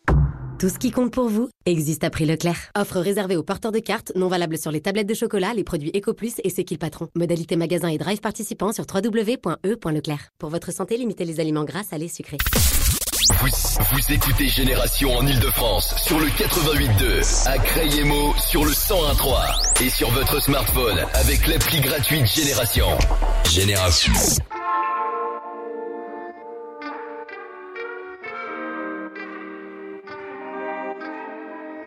[0.60, 2.72] Tout ce qui compte pour vous existe à prix Leclerc.
[2.78, 5.90] Offre réservée aux porteurs de cartes, non valable sur les tablettes de chocolat, les produits
[5.96, 7.08] EcoPlus et C'est qui le patron.
[7.16, 10.32] Modalité magasin et drive participant sur www.e.leclerc.
[10.38, 12.36] Pour votre santé, limitez les aliments gras, salés, sucrés.
[13.40, 13.48] Vous,
[13.94, 20.10] vous écoutez Génération en Ile-de-France sur le 88.2, à Crayemo sur le 101.3 et sur
[20.12, 22.88] votre smartphone avec l'appli gratuite Génération.
[23.50, 24.14] Génération.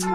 [0.00, 0.08] New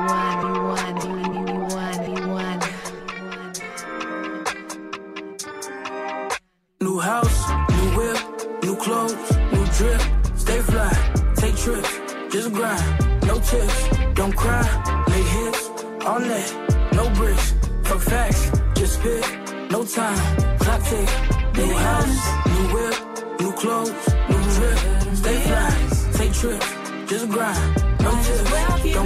[7.00, 8.18] house, new whip,
[8.64, 10.02] new clothes, new drip.
[10.36, 10.92] Stay fly,
[11.36, 12.00] take trips,
[12.32, 12.84] just grind.
[13.28, 14.64] No tips, don't cry,
[15.10, 15.70] make hits
[16.06, 16.54] all net,
[16.94, 17.54] no bricks.
[17.84, 19.26] Fuck facts, just spit,
[19.70, 20.18] no time,
[20.58, 21.10] clock tick.
[21.56, 22.96] New house, new whip,
[23.40, 24.80] new clothes, new drip.
[25.16, 25.70] Stay fly,
[26.14, 26.74] take trips,
[27.06, 27.84] just grind.
[28.02, 28.47] No tips,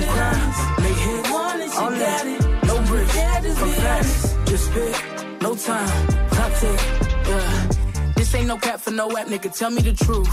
[0.02, 3.14] don't cry, make hits all net, no bricks.
[3.14, 4.95] Fuck facts, just spit,
[5.41, 6.80] no time, clock tick.
[7.28, 7.68] Yeah.
[8.16, 9.56] This ain't no cap for no app, nigga.
[9.58, 10.30] Tell me the truth.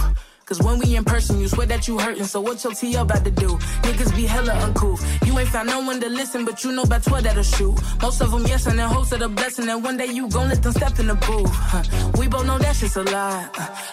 [0.49, 3.23] Cause when we in person, you swear that you hurtin', so what your T about
[3.23, 3.49] to do?
[3.83, 4.97] Niggas be hella uncool.
[5.27, 7.79] You ain't found no one to listen, but you know about 12 that'll shoot.
[8.01, 10.49] Most of them yes, and then hopes of the blessing, and one day you gon'
[10.49, 11.51] let them step in the booth.
[11.53, 11.83] Huh.
[12.19, 13.47] We both know that shit's a lie.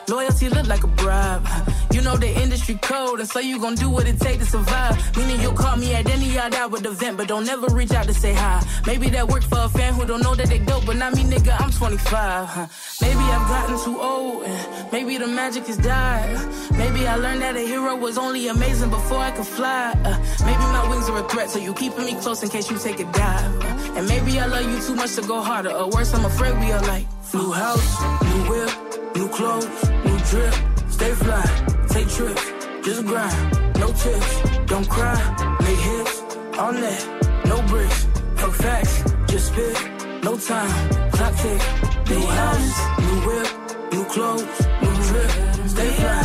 [0.08, 1.44] Loyalty look like a bribe.
[1.46, 4.46] Uh, You know the industry code, and so you gon' do what it take to
[4.46, 4.96] survive.
[5.18, 8.06] Meaning you'll call me at any odd hour with event, but don't ever reach out
[8.08, 8.62] to say hi.
[8.88, 11.24] Maybe that worked for a fan who don't know that they dope, but not me,
[11.24, 11.54] nigga.
[11.60, 12.48] I'm 25.
[12.48, 12.68] huh.
[13.02, 16.45] Maybe I've gotten too old, and maybe the magic has died.
[16.78, 19.94] Maybe I learned that a hero was only amazing before I could fly.
[20.04, 22.78] Uh, maybe my wings are a threat, so you keeping me close in case you
[22.78, 23.64] take a dive.
[23.64, 26.58] Uh, and maybe I love you too much to go harder, or worse, I'm afraid
[26.60, 28.72] we are like new house, new whip,
[29.16, 30.54] new clothes, new drip.
[30.90, 31.44] Stay fly,
[31.90, 32.46] take trips,
[32.86, 33.78] just grind.
[33.80, 35.20] No tips, don't cry,
[35.60, 36.22] make hits
[36.58, 37.02] all that,
[37.46, 38.08] no bricks.
[38.38, 39.78] Fuck facts, just spit,
[40.24, 41.62] no time, clock tick.
[42.10, 43.48] New house, new whip,
[43.92, 45.32] new clothes, new drip.
[45.68, 46.25] Stay fly,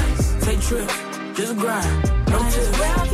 [0.60, 2.10] take trips, just grind.
[2.28, 2.70] No tips,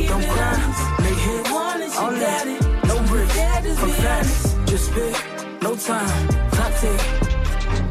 [0.07, 2.45] don't cry, make hits all net,
[2.85, 4.55] no bricks.
[4.65, 5.15] Just spit,
[5.61, 7.26] no time, clock tick.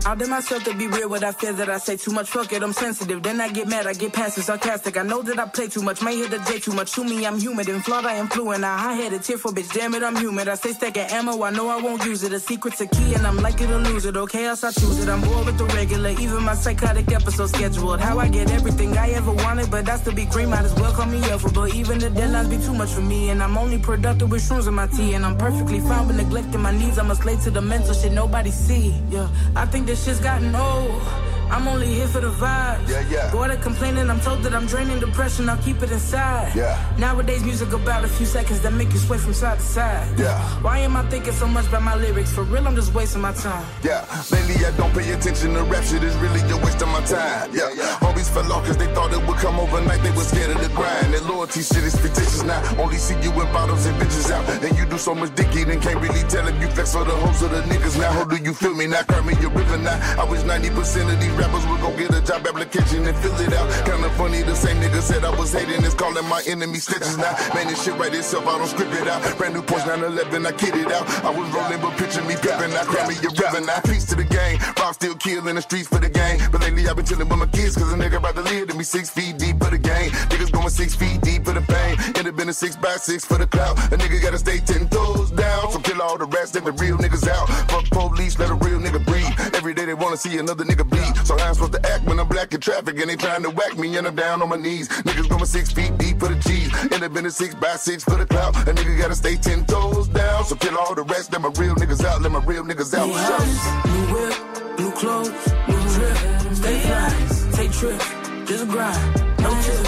[0.07, 2.30] I did myself to be real with I fear that I say too much.
[2.30, 3.24] Fuck it, I'm sensitive.
[3.24, 4.96] Then I get mad, I get passive, sarcastic.
[4.96, 6.92] I know that I play too much, may hit the day too much.
[6.92, 8.62] To me, I'm human and flawed, I am fluent.
[8.62, 10.48] I high headed, tearful bitch, damn it, I'm human.
[10.48, 12.32] I say stack of ammo, I know I won't use it.
[12.32, 14.16] A secret's a key, and I'm likely to lose it.
[14.16, 15.09] Okay, else I choose it.
[15.09, 17.98] I'm bored with the regular, even my psychotic episode scheduled.
[18.00, 20.50] How I get everything I ever wanted, but that's to be cream.
[20.50, 23.30] Might as well call me Alpha, but even the deadlines be too much for me.
[23.30, 26.61] And I'm only productive with shrooms in my tea, and I'm perfectly fine with neglecting
[26.61, 26.96] my needs.
[26.96, 28.94] I'm a slave to the mental shit nobody see.
[29.11, 31.03] Yeah, I think this shit's gotten old.
[31.49, 32.88] I'm only here for the vibes.
[32.88, 33.53] Yeah, yeah.
[33.53, 35.49] Of complaining, I'm told that I'm draining depression.
[35.49, 36.53] I'll keep it inside.
[36.57, 36.76] Yeah.
[36.99, 40.18] Nowadays, music about a few seconds that make you sway from side to side.
[40.18, 40.40] Yeah.
[40.62, 42.32] Why am I thinking so much about my lyrics?
[42.32, 43.64] For real, I'm just wasting my time.
[43.84, 47.01] Yeah, lately I don't pay attention to rap shit, it's really a waste of my
[47.05, 47.55] time.
[47.55, 47.70] Yeah,
[48.03, 50.68] homies fell off cause they thought it would come overnight, they were scared of the
[50.74, 51.14] grind.
[51.14, 54.44] That loyalty shit is fictitious now, only see you in bottles and bitches out.
[54.64, 57.12] And you do so much dicky, then can't really tell if you flex for the
[57.12, 58.11] hoes or the niggas now.
[58.11, 59.03] How do you feel me now?
[59.03, 62.47] Cry me a river I wish 90% of these rappers would go get a job
[62.47, 63.68] application and fill it out.
[63.85, 67.37] Kinda funny, the same nigga said I was hating, is calling my enemy stitches now.
[67.53, 69.20] Man, this shit right itself, I don't script it out.
[69.37, 71.05] Brand new Porsche 911, I kid it out.
[71.24, 72.72] I was rolling, but picture me pimping.
[72.72, 73.81] I cry me a river now.
[73.81, 74.59] Peace to the game.
[74.79, 76.39] Rob still kill in the streets for the game.
[76.53, 78.77] But lately I've been chilling with my kids, cause a nigga about to live to
[78.77, 80.11] me six feet deep for the game.
[80.31, 81.99] Niggas going six feet deep for the pain.
[82.16, 83.77] End up in a six by six for the clout.
[83.93, 85.72] A nigga gotta stay ten toes down.
[85.72, 87.49] So kill all the rest, let the real niggas out.
[87.70, 89.35] Fuck police, let a real nigga breathe.
[89.55, 91.26] Every day they wanna see another nigga bleed.
[91.26, 93.50] So how I'm supposed to act when I'm black in traffic and they trying to
[93.50, 94.88] whack me and I'm down on my knees.
[94.88, 96.70] Niggas going six feet deep for the cheese.
[96.92, 98.54] End up in a six by six for the clout.
[98.68, 100.44] A nigga gotta stay ten toes down.
[100.44, 102.22] So kill all the rest, let my real niggas out.
[102.22, 103.06] Let my real niggas out.
[103.06, 106.16] New house, new whip, new clothes, new drip.
[106.56, 107.10] Stay fly,
[107.52, 108.08] take trips,
[108.48, 109.22] just grind.
[109.40, 109.82] No tips,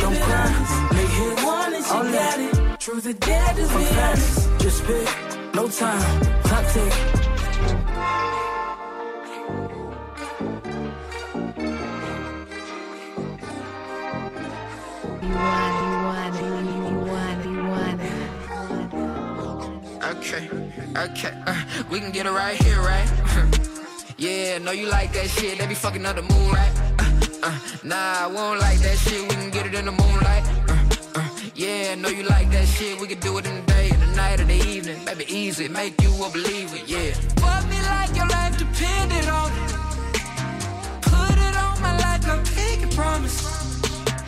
[0.00, 2.76] don't cry, make hits, all that.
[2.80, 4.60] Truth or dare, just be honest.
[4.60, 5.08] Just spit,
[5.54, 8.33] no time, clock tick.
[20.04, 20.48] Okay.
[20.96, 23.08] Okay, uh, we can get it right here, right?
[24.16, 25.58] yeah, know you like that shit.
[25.58, 26.72] They be fucking up the moon, right?
[26.98, 29.22] Uh, uh, nah, we don't like that shit.
[29.22, 30.44] We can get it in the moonlight.
[30.68, 33.00] Uh, uh, yeah, know you like that shit.
[33.00, 35.04] We can do it in the day, in the night, or the evening.
[35.04, 37.12] Baby, easy, make you a believer, yeah.
[37.42, 39.72] Fuck me like your life depended on it.
[41.02, 43.63] Put it on my like a pinky promise.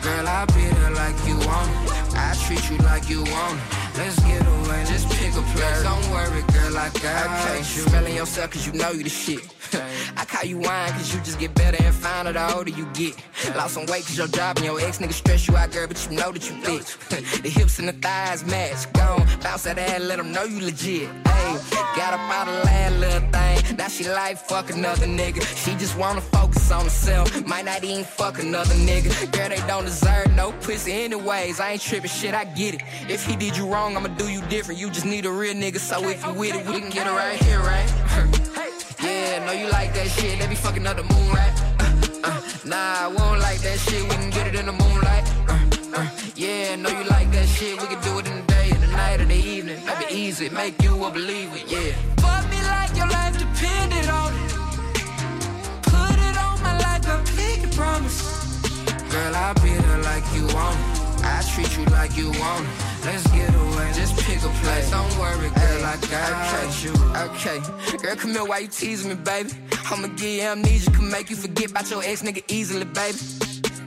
[0.07, 2.15] Girl, I'll be there like you want it.
[2.15, 3.87] I treat you like you want it.
[3.97, 5.83] Let's get away, just pick a place.
[5.83, 7.81] Don't worry, girl, I got you.
[7.89, 9.41] Smelling yourself cause you know you the shit.
[10.15, 13.15] I call you wine cause you just get better and finer the older you get.
[13.57, 15.97] Lost some weight cause your job and your ex nigga stress you out, girl, but
[16.09, 16.85] you know that you fit.
[17.43, 18.91] the hips and the thighs match.
[18.93, 21.09] Gone, bounce that ass, let them know you legit.
[21.27, 21.57] Hey,
[21.97, 23.77] got up out of last little thing.
[23.77, 25.41] Now she like fuck another nigga.
[25.65, 27.45] She just wanna focus on herself.
[27.45, 29.09] Might not even fuck another nigga.
[29.31, 29.96] Girl, they don't deserve
[30.35, 31.59] no pussy anyways.
[31.59, 32.81] I ain't tripping shit, I get it.
[33.09, 34.79] If he did you wrong, I'ma do you different.
[34.79, 37.11] You just need a real nigga, so if you with it, we can get it
[37.11, 38.43] right here, right?
[38.99, 40.39] Yeah, know you like that shit.
[40.39, 41.53] let me fucking up the moon, right?
[41.79, 44.01] Uh, uh, nah, we don't like that shit.
[44.01, 45.23] We can get it in the moonlight.
[45.93, 47.79] Uh, yeah, know you like that shit.
[47.79, 49.85] We can do it in the day, in the night, or the evening.
[49.85, 51.93] Baby, easy, make you a believer, yeah.
[52.17, 54.51] Fuck me like your life depended on it.
[55.83, 58.46] Put it on my a pinky promise.
[59.09, 61.23] Girl, I'll be there like you want it.
[61.23, 63.05] I treat you like you want it.
[63.05, 64.91] Let's get away, just pick a place.
[64.91, 66.93] Don't worry, girl, I got you.
[67.27, 67.59] Okay,
[67.97, 69.51] girl, come here while you teasing me, baby.
[69.89, 73.17] I'ma give you amnesia, can make you forget about your ex nigga easily, baby.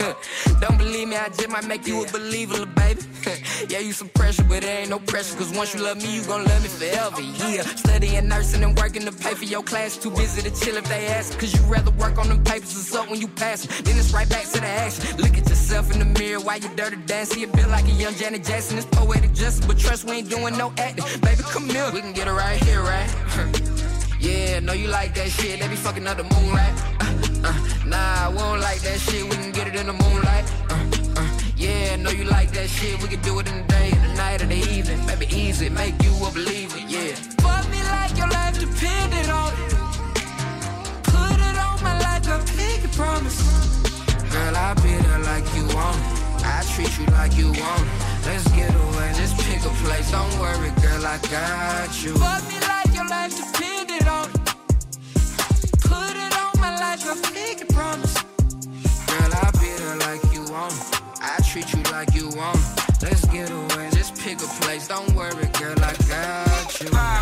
[0.61, 3.03] Don't believe me, I just might make you a believer, baby.
[3.68, 5.36] yeah, you some pressure, but there ain't no pressure.
[5.36, 7.20] Cause once you love me, you gon' love me forever.
[7.20, 9.96] Yeah, studying nursing and working to pay for your class.
[9.96, 11.38] Too busy to chill if they ask.
[11.38, 13.66] Cause you rather work on them papers or something when you pass.
[13.82, 15.16] Then it's right back to the action.
[15.18, 17.30] Look at yourself in the mirror while you dirty dance.
[17.30, 18.78] See a bit like a young Janet Jackson.
[18.78, 21.05] It's poetic justice, but trust we ain't doing no acting.
[21.20, 21.90] Baby, come here.
[21.92, 23.76] We can get it right here, right?
[24.20, 25.60] yeah, know you like that shit.
[25.60, 26.74] They be fucking up the moon, right?
[27.42, 27.54] Uh,
[27.86, 29.24] nah, we don't like that shit.
[29.24, 30.44] We can get it in the moonlight.
[30.68, 33.00] Uh, uh, yeah, know you like that shit.
[33.02, 35.04] We can do it in the day, in the night, or the evening.
[35.06, 37.14] Baby, easy, make you a believer, yeah.
[37.40, 39.72] Fuck me like your life depended on it.
[41.04, 43.40] Put it on my like a pinky promise.
[44.30, 46.30] Girl, I'll be there like you want it.
[46.45, 48.26] I treat you like you want it.
[48.26, 50.11] Let's get away, just pick a place.
[50.11, 52.14] Don't worry, girl, I got you.
[52.14, 54.55] Fuck me like your life depended on it.
[55.80, 58.14] Put it on my like a promise.
[59.07, 61.03] Girl, I'll be there like you want it.
[61.22, 63.03] I treat you like you want it.
[63.03, 64.88] Let's get away, just pick a place.
[64.88, 67.19] Don't worry, girl, I got you.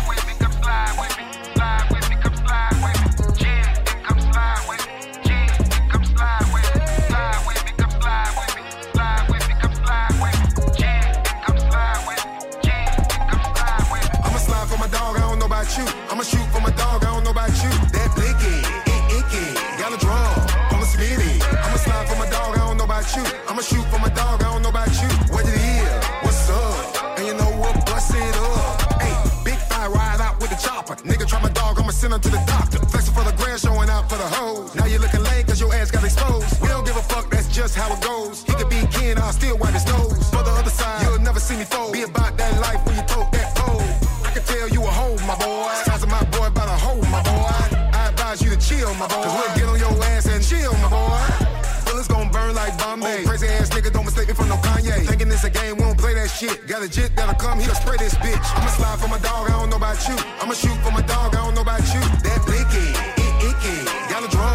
[56.79, 58.39] Got a jet that'll come, he'll spray this bitch.
[58.55, 60.15] I'ma slide for my dog, I don't know about you.
[60.39, 61.99] I'ma shoot for my dog, I don't know about you.
[62.23, 64.47] That blicky, it icky, got a draw,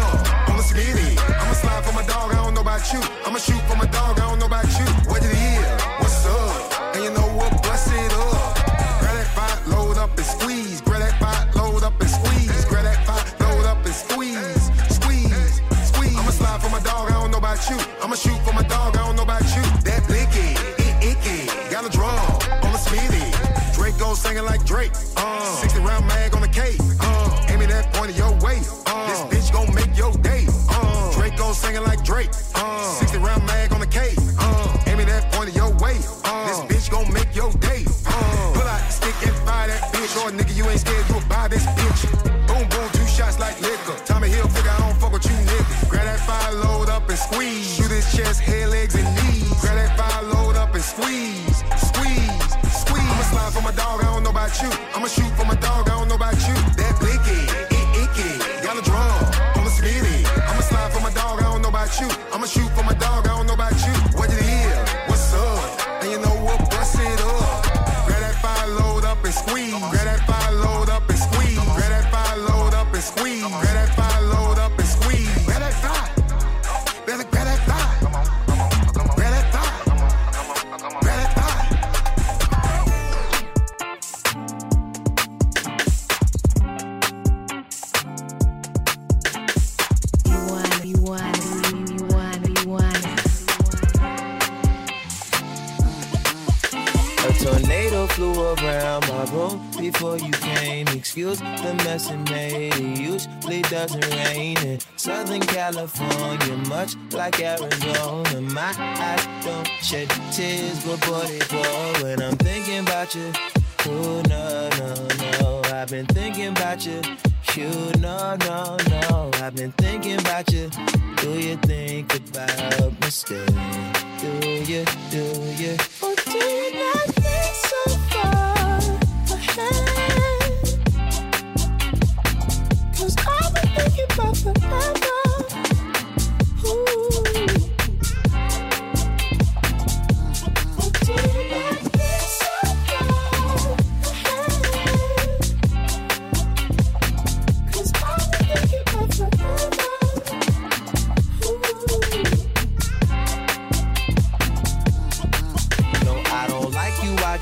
[0.49, 1.21] I'ma spin it.
[1.21, 2.97] I'ma slide for my dog, I don't know about you.
[3.29, 3.61] I'ma shoot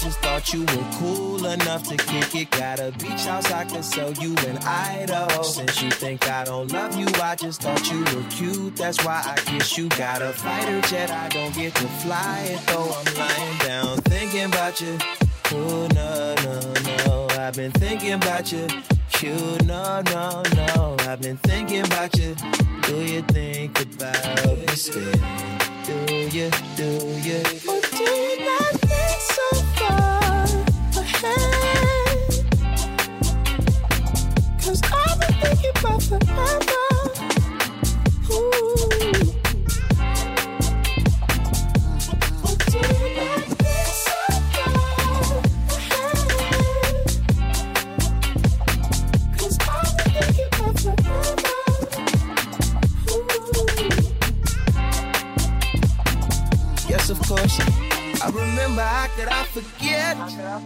[0.03, 2.51] just thought you were cool enough to kick it.
[2.51, 5.41] Got a beach house I could sell you in Idaho.
[5.43, 8.75] Since you think I don't love you, I just thought you were cute.
[8.75, 9.87] That's why I kiss you.
[9.89, 12.91] Got a fighter jet, I don't get to fly it though.
[12.97, 14.97] I'm lying down thinking about you.
[15.53, 16.73] Oh no no
[17.05, 18.67] no, I've been thinking about you.
[19.21, 22.35] You no no no, I've been thinking about you.
[22.81, 25.11] Do you think about me still?
[25.85, 26.89] Do you do
[27.23, 27.41] you?
[27.69, 29.47] Or do you not think so
[29.77, 30.43] far
[31.01, 32.45] ahead?
[34.61, 36.87] Cause I've been thinking about forever.
[38.33, 39.32] Ooh.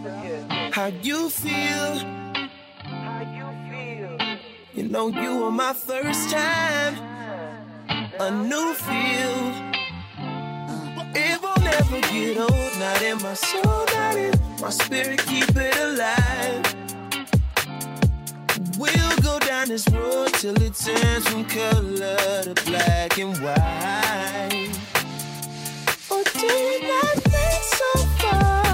[0.02, 1.94] Forget how you feel.
[4.74, 6.94] You know you were my first time,
[8.20, 9.36] a new feel.
[10.18, 15.50] Uh, it will never get old, not in my soul, not in my spirit, keep
[15.56, 16.62] it alive.
[18.78, 24.70] We'll go down this road till it turns from color to black and white.
[26.10, 28.67] Or do you not think so far?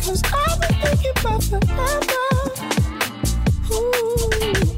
[0.00, 2.26] Cause I've been thinking about forever.
[3.72, 4.75] Ooh.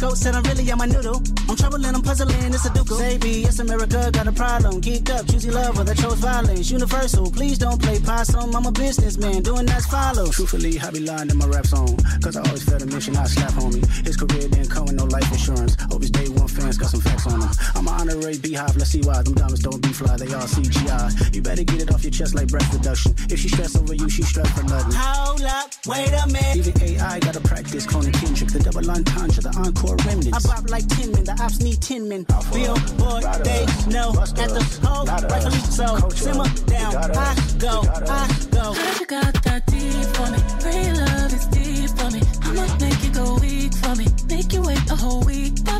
[0.00, 1.22] Horoscope said I'm really on my noodle.
[1.46, 2.88] I'm troubling, I'm puzzling, it's a duke.
[2.88, 4.80] Say B, yes America got a problem.
[4.80, 6.70] Geeked up, choosy lover that chose violence.
[6.70, 8.56] Universal, please don't play possum.
[8.56, 10.34] I'm a businessman, doing as follows.
[10.36, 11.98] Truthfully, I be lying in my rap song.
[12.22, 13.84] Cause I always felt a mission, I slap homie.
[14.06, 15.76] His career didn't come with no life insurance.
[15.90, 17.50] Hope his day one fans got some facts on him.
[17.74, 19.22] I'm an honorary beehive, let's see why.
[19.22, 21.34] Them diamonds don't be fly, they all CGI.
[21.34, 23.14] You better get it off your chest like breath reduction.
[23.30, 24.92] If she stress over you, she stress for nothing.
[24.94, 26.56] Hold up, wait a minute.
[26.56, 30.46] Even AI gotta practice cloning Kendrick, the double entendre, the encore remnants.
[30.46, 32.26] I bop like 10 men, the ops need 10 men.
[32.52, 36.08] Billboard, they know at the hole, rightfully so.
[36.10, 38.72] Simmer down, I go, I go.
[38.72, 40.40] Heard you got that deep for me.
[40.64, 42.20] Real love is deep for me.
[42.42, 44.06] I'ma make you go weak for me.
[44.28, 45.79] Make you wait a whole week for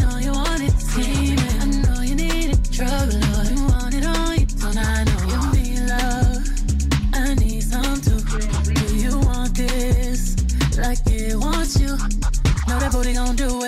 [0.00, 1.38] Know you want it, scheming.
[1.60, 2.72] I know you need it,
[7.60, 10.36] something to want this.
[10.76, 11.36] Like it
[12.80, 13.64] that booty gon' do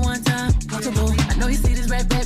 [0.00, 1.14] one time comfortable?
[1.30, 1.92] I know you need love?
[1.92, 2.21] I need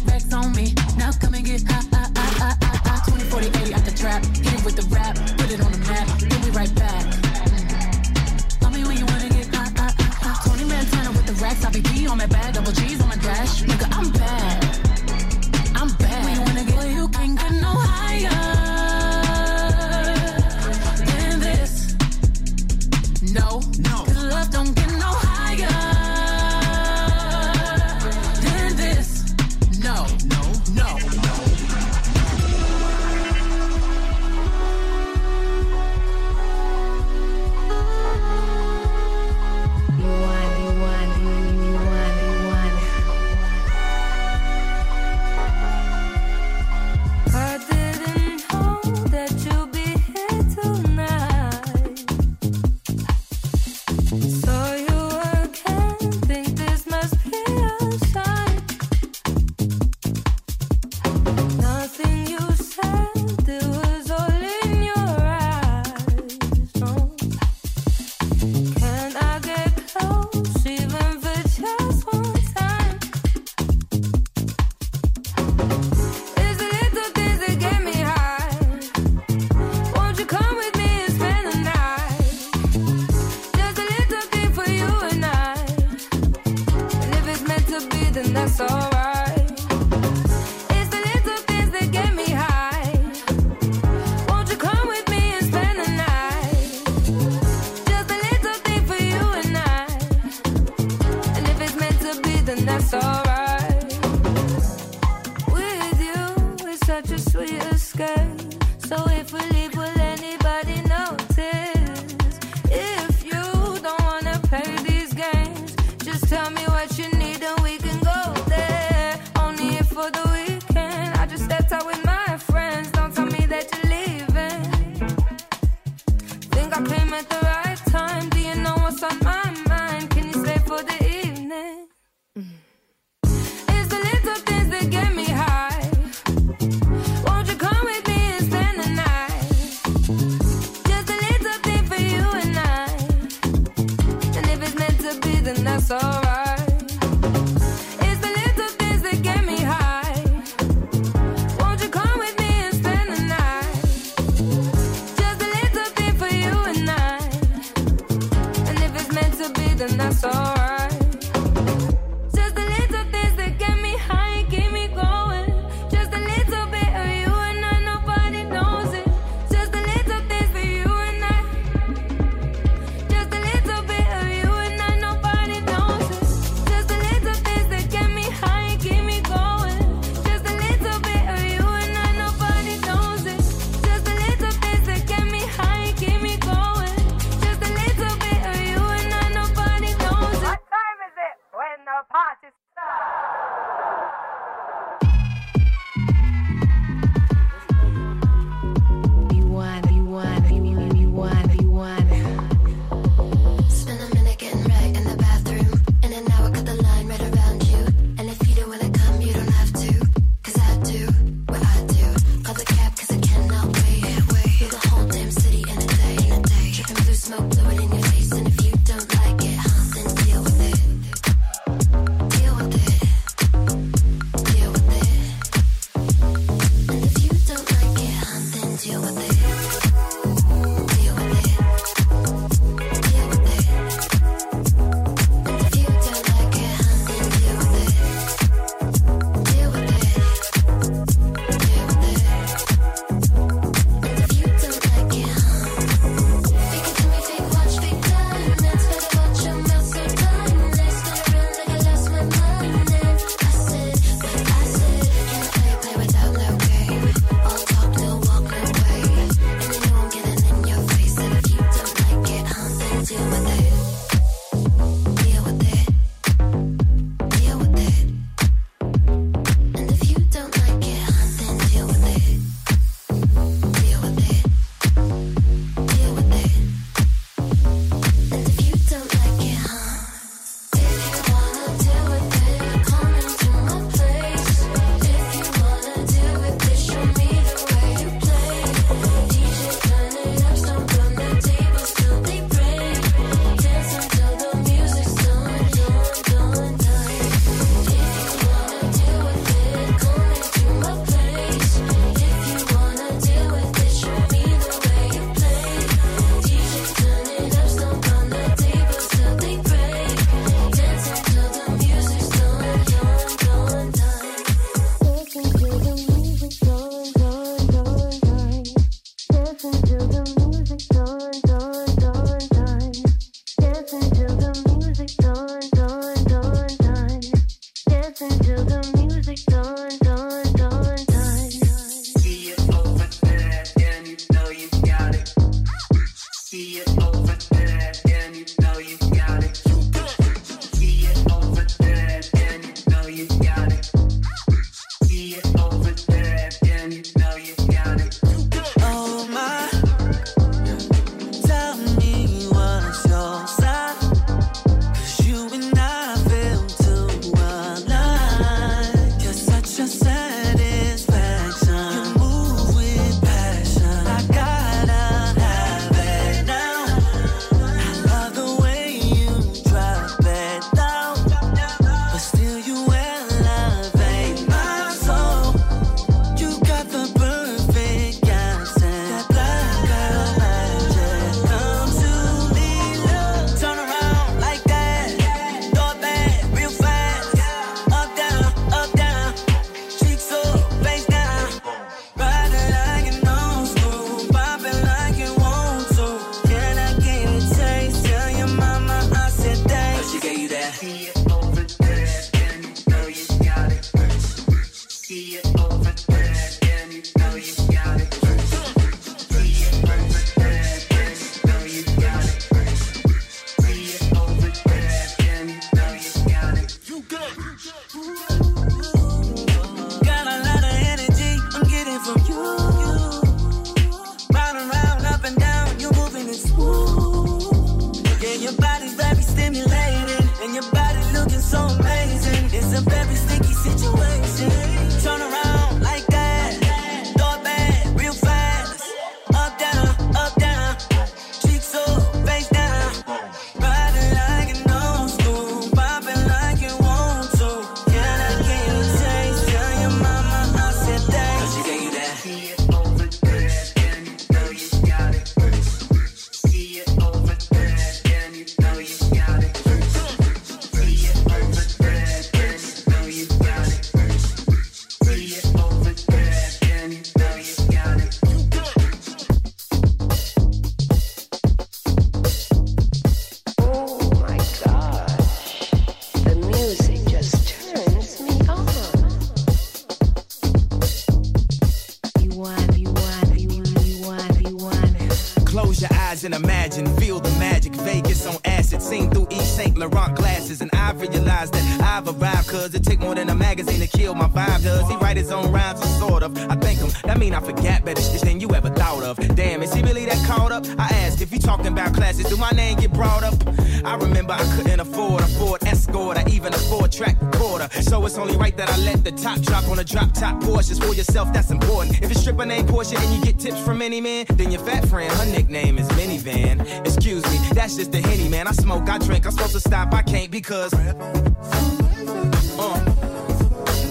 [520.41, 520.75] because.
[520.75, 520.85] Uh,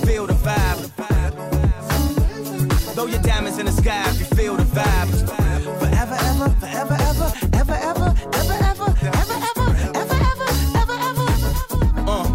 [0.05, 0.91] feel the vibe.
[2.93, 5.09] Throw your diamonds in the sky if you feel the vibe.
[5.79, 10.47] Forever, ever, forever, ever, ever, ever, ever, ever, ever, ever, ever, ever,
[10.81, 11.51] ever, ever.
[12.11, 12.29] Uh.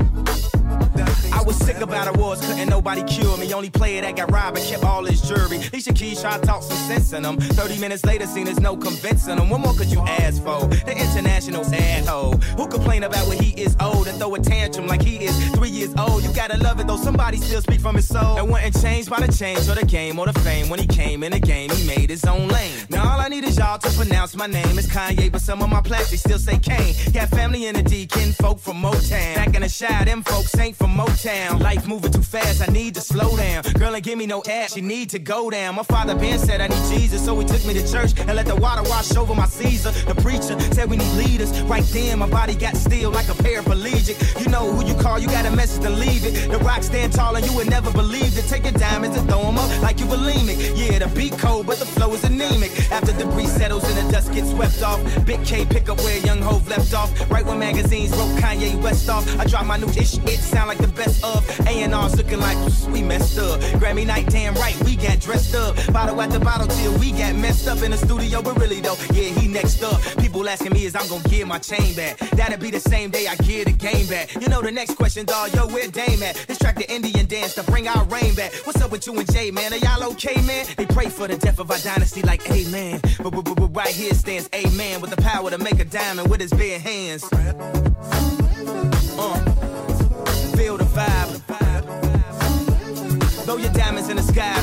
[1.32, 3.52] I was sick about awards, couldn't nobody cure me.
[3.54, 5.58] Only player that got robbed and kept all his jewelry.
[5.58, 7.36] Alicia Keys tried to talk some sense in him.
[7.38, 9.48] 30 minutes later, seen there's no convincing him.
[9.50, 10.19] What more could you ask
[19.40, 20.68] change or the game or the fame.
[20.68, 22.74] When he came in the game, he made his own lane.
[22.90, 24.78] Now all I need is y'all to pronounce my name.
[24.78, 26.94] It's Kanye, but some of my plans they still say Kane.
[27.12, 29.34] Got family in the D, kin folk from Motown.
[29.36, 31.60] Back in the Chi, them folks ain't from Motown.
[31.60, 33.62] Life moving too fast, I need to slow down.
[33.78, 35.74] Girl ain't give me no ass, she need to go down.
[35.74, 38.46] My father Ben said I need Jesus, so he took me to church and let
[38.46, 39.90] the water wash over my Caesar.
[39.90, 41.60] The preacher said we need leaders.
[41.62, 44.40] Right then, my body got still like a paraplegic.
[44.40, 46.50] You know who you call, you got a message to leave it.
[46.50, 48.46] The Roc stand tall and you would never believe it.
[48.48, 50.58] Take your diamonds and throw them up like you bulimic.
[50.76, 52.70] Yeah, the beat cold, but the flow is anemic.
[52.90, 56.40] After debris settles and the dust gets swept off, Big K pick up where Young
[56.42, 57.10] Hove left off.
[57.30, 60.79] Right when magazines wrote Kanye West off, I drop my new ish, it sound like
[60.80, 61.48] the best of.
[61.66, 62.56] A&R's looking like
[62.88, 63.60] we messed up.
[63.80, 65.76] Grammy night, damn right, we got dressed up.
[65.92, 68.96] Bottle at the bottle till we got messed up in the studio, but really though,
[69.12, 70.00] yeah, he next up.
[70.18, 72.18] People asking me is I'm gonna get my chain back.
[72.30, 74.34] That'll be the same day I get the game back.
[74.34, 76.36] You know the next question, dawg, yo, where Dame at?
[76.48, 78.52] This track the Indian dance to bring our rain back.
[78.64, 79.72] What's up with you and Jay, man?
[79.72, 80.66] Are y'all okay, man?
[80.76, 83.00] They pray for the death of our dynasty like amen.
[83.22, 83.30] But
[83.74, 87.28] right here stands amen with the power to make a diamond with his bare hands.
[93.50, 94.62] Throw your diamonds in the sky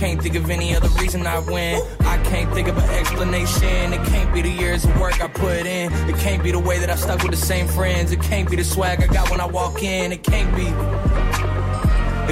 [0.00, 1.78] can't think of any other reason I win.
[2.00, 3.92] I can't think of an explanation.
[3.92, 5.92] It can't be the years of work I put in.
[6.08, 8.10] It can't be the way that I stuck with the same friends.
[8.10, 10.10] It can't be the swag I got when I walk in.
[10.10, 10.64] It can't be.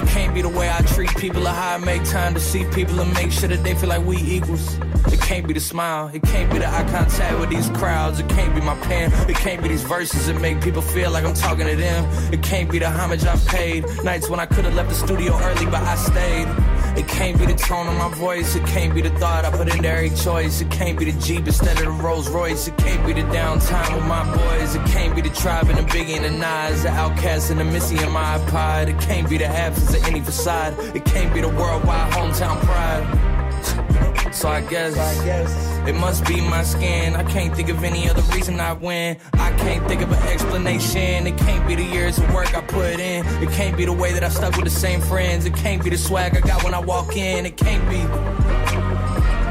[0.00, 2.64] It can't be the way I treat people or how I make time to see
[2.72, 4.78] people and make sure that they feel like we equals.
[5.12, 6.10] It can't be the smile.
[6.14, 8.18] It can't be the eye contact with these crowds.
[8.18, 9.12] It can't be my pen.
[9.28, 12.32] It can't be these verses that make people feel like I'm talking to them.
[12.32, 13.84] It can't be the homage I've paid.
[14.04, 16.48] Nights when I could have left the studio early, but I stayed.
[16.98, 18.56] It can't be the tone of my voice.
[18.56, 20.60] It can't be the thought I put into every choice.
[20.60, 22.66] It can't be the Jeep instead of the Rolls Royce.
[22.66, 24.74] It can't be the downtime with my boys.
[24.74, 27.64] It can't be the tribe and the Biggie and the Nas, the OutKast and the
[27.64, 28.88] Missy and my iPod.
[28.88, 30.76] It can't be the absence of any facade.
[30.96, 33.34] It can't be the worldwide hometown pride.
[34.30, 34.94] So I guess,
[35.88, 37.16] it must be my skin.
[37.16, 39.16] I can't think of any other reason I win.
[39.68, 41.26] Can't think of an explanation.
[41.26, 43.26] It can't be the years of work I put in.
[43.42, 45.44] It can't be the way that I stuck with the same friends.
[45.44, 47.44] It can't be the swag I got when I walk in.
[47.44, 47.98] It can't be.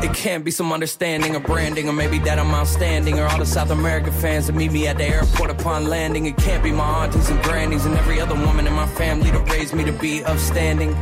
[0.07, 3.45] It can't be some understanding or branding, or maybe that I'm outstanding, or all the
[3.45, 6.25] South American fans that meet me at the airport upon landing.
[6.25, 9.51] It can't be my aunties and grannies and every other woman in my family that
[9.51, 10.95] raised me to be upstanding.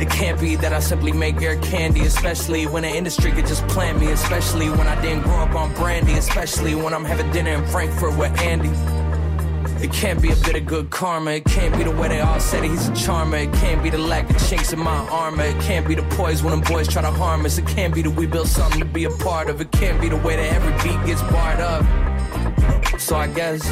[0.00, 3.66] It can't be that I simply make air candy, especially when the industry could just
[3.68, 7.50] plant me, especially when I didn't grow up on brandy, especially when I'm having dinner
[7.50, 8.70] in Frankfurt with Andy.
[9.84, 11.32] It can't be a bit of good karma.
[11.32, 13.38] It can't be the way they all said he's a charmer.
[13.38, 15.44] It can't be the lack of chinks in my armor.
[15.44, 17.58] It can't be the poise when them boys try to harm us.
[17.58, 19.60] It can't be that we built something to be a part of.
[19.60, 21.84] It can't be the way that every beat gets barred up.
[23.00, 23.66] So I guess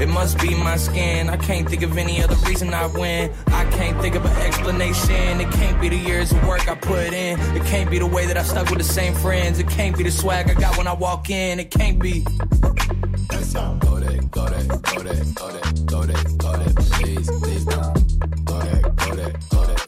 [0.00, 1.28] it must be my skin.
[1.28, 3.32] I can't think of any other reason I win.
[3.48, 5.40] I can't think of an explanation.
[5.40, 7.38] It can't be the years of work I put in.
[7.56, 9.58] It can't be the way that I stuck with the same friends.
[9.58, 11.60] It can't be the swag I got when I walk in.
[11.60, 12.24] It can't be.
[13.56, 15.24] Go go there, go there, go there,
[15.86, 17.64] go there, go there, please, please.
[17.64, 19.85] Go there, go there, go there,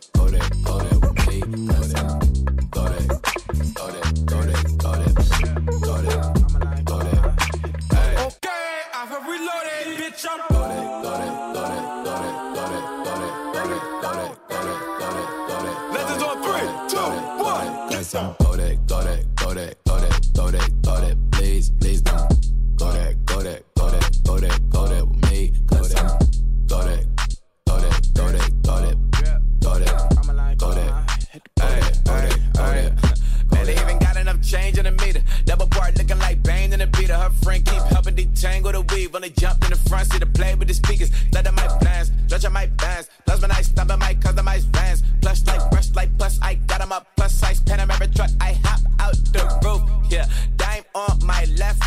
[39.28, 41.10] they jumped in the front seat to play with the speakers.
[41.32, 42.10] Let my plans,
[42.44, 43.08] on my bands.
[43.26, 45.02] Plus when I stumble my customized vans.
[45.20, 48.30] Plush like brush like plus I got 'em up plus size Panamera truck.
[48.40, 48.77] I hop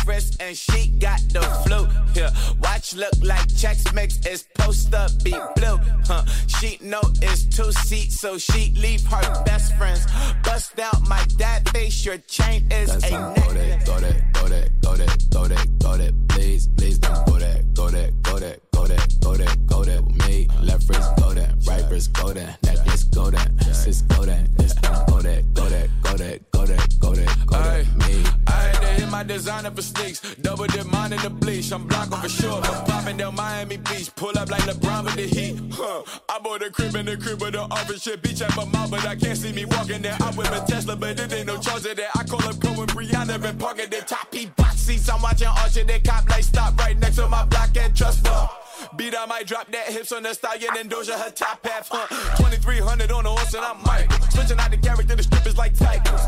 [0.04, 1.88] my and she got the flu.
[2.14, 5.78] Yeah, watch look like checks mix is post up be blue.
[6.06, 6.24] Huh?
[6.46, 10.06] She know it's two seats, so she leave her best friends.
[10.44, 12.04] Bust out my dad face.
[12.04, 15.96] Your chain is Cause a there, go there, go there, go there, go there, go
[15.96, 19.84] there, please, please don't go there, go there, go there, go there, go there, go
[19.84, 20.48] there with me.
[20.60, 24.74] Left wrist go there, right wrist go there, necklace go there, sis go there, this
[24.74, 28.24] go there, go there, go there, go there, go there, go there, me.
[28.46, 30.20] I had to hit my designer for sneaks.
[30.36, 31.72] Double dip mine in the bleach.
[31.72, 32.60] I'm blocking for sure.
[32.62, 34.14] I'm popping down Miami Beach.
[34.14, 35.58] Pull up like LeBron with the heat.
[35.72, 36.02] Huh.
[36.28, 38.22] I bought a crib in the crib with the office shit.
[38.22, 40.16] Beach at my mouth, but I can't see me walking there.
[40.20, 42.10] I whip a Tesla, but it ain't no charge of that.
[42.16, 45.08] I call up Cohen Brianna, been parking the top P box seats.
[45.08, 48.48] I'm watching Archer, they cop like stop right next to my block at Trust Fund.
[48.96, 51.88] Beat I might drop that hips on the stallion and then Doja her top half,
[51.90, 52.06] huh?
[52.36, 54.12] 2300 on the horse and I'm Mike.
[54.30, 56.20] Switching out the character, the strip is like Tigers.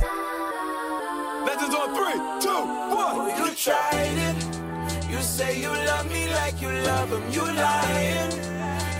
[1.44, 2.64] Legends on three, two,
[2.96, 3.36] one.
[3.36, 5.10] You tried it.
[5.10, 7.24] You say you love me like you love him.
[7.30, 8.32] You lying.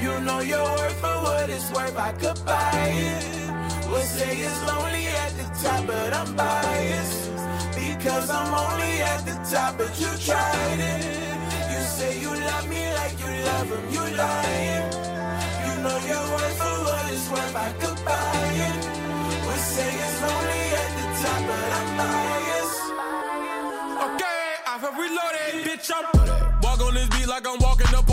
[0.02, 1.96] You know your worth for what it's worth.
[1.96, 3.88] I could buy it.
[3.88, 7.30] Would say it's lonely at the top, but I'm biased.
[7.74, 11.33] Because I'm only at the top, but you tried it.
[11.74, 13.84] You say you love me like you love him.
[13.94, 14.86] You lying.
[15.66, 17.56] You know your worth for what it's worth.
[17.66, 18.82] I could buy it.
[19.46, 22.80] Would say it's lonely at the top, but I'm biased.
[24.06, 25.90] Okay, I have reloaded, bitch.
[25.96, 26.06] I'm
[26.62, 28.08] walk on this beat like I'm walking up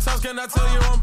[0.00, 1.00] times can I tell you I'm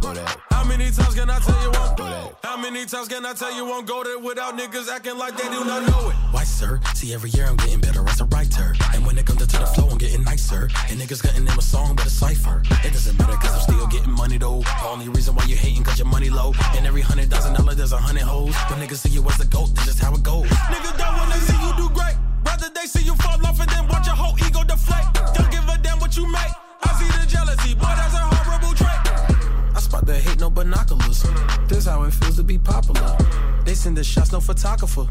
[0.50, 3.72] How many times can I tell you I'm How many times can I tell you
[3.72, 6.16] I'm goaded without niggas acting like they do not know it?
[6.32, 6.80] Why, sir?
[6.96, 8.74] See, every year I'm getting better as a writer.
[8.94, 10.70] And when it comes to the flow, I'm getting nicer.
[10.90, 12.62] And niggas name a song, but a cipher.
[12.84, 14.62] It doesn't matter, cause I'm still getting money though.
[14.62, 16.54] The only reason why you hating, cause your money low.
[16.76, 18.56] And every hundred thousand dollar, there's a hundred hoes.
[18.70, 20.48] When niggas see you as a goat, that's just how it goes.
[20.48, 22.16] Niggas don't wanna see you do great.
[22.46, 25.06] Rather they see you fall off and then watch your whole ego deflate.
[25.36, 26.67] Don't give a damn what you make.
[26.84, 29.76] I see the jealousy boy, that's a horrible trait.
[29.76, 31.24] I spot the hate, no binoculars.
[31.68, 33.18] This how it feels to be popular.
[33.66, 35.08] They send the shots, no photographer.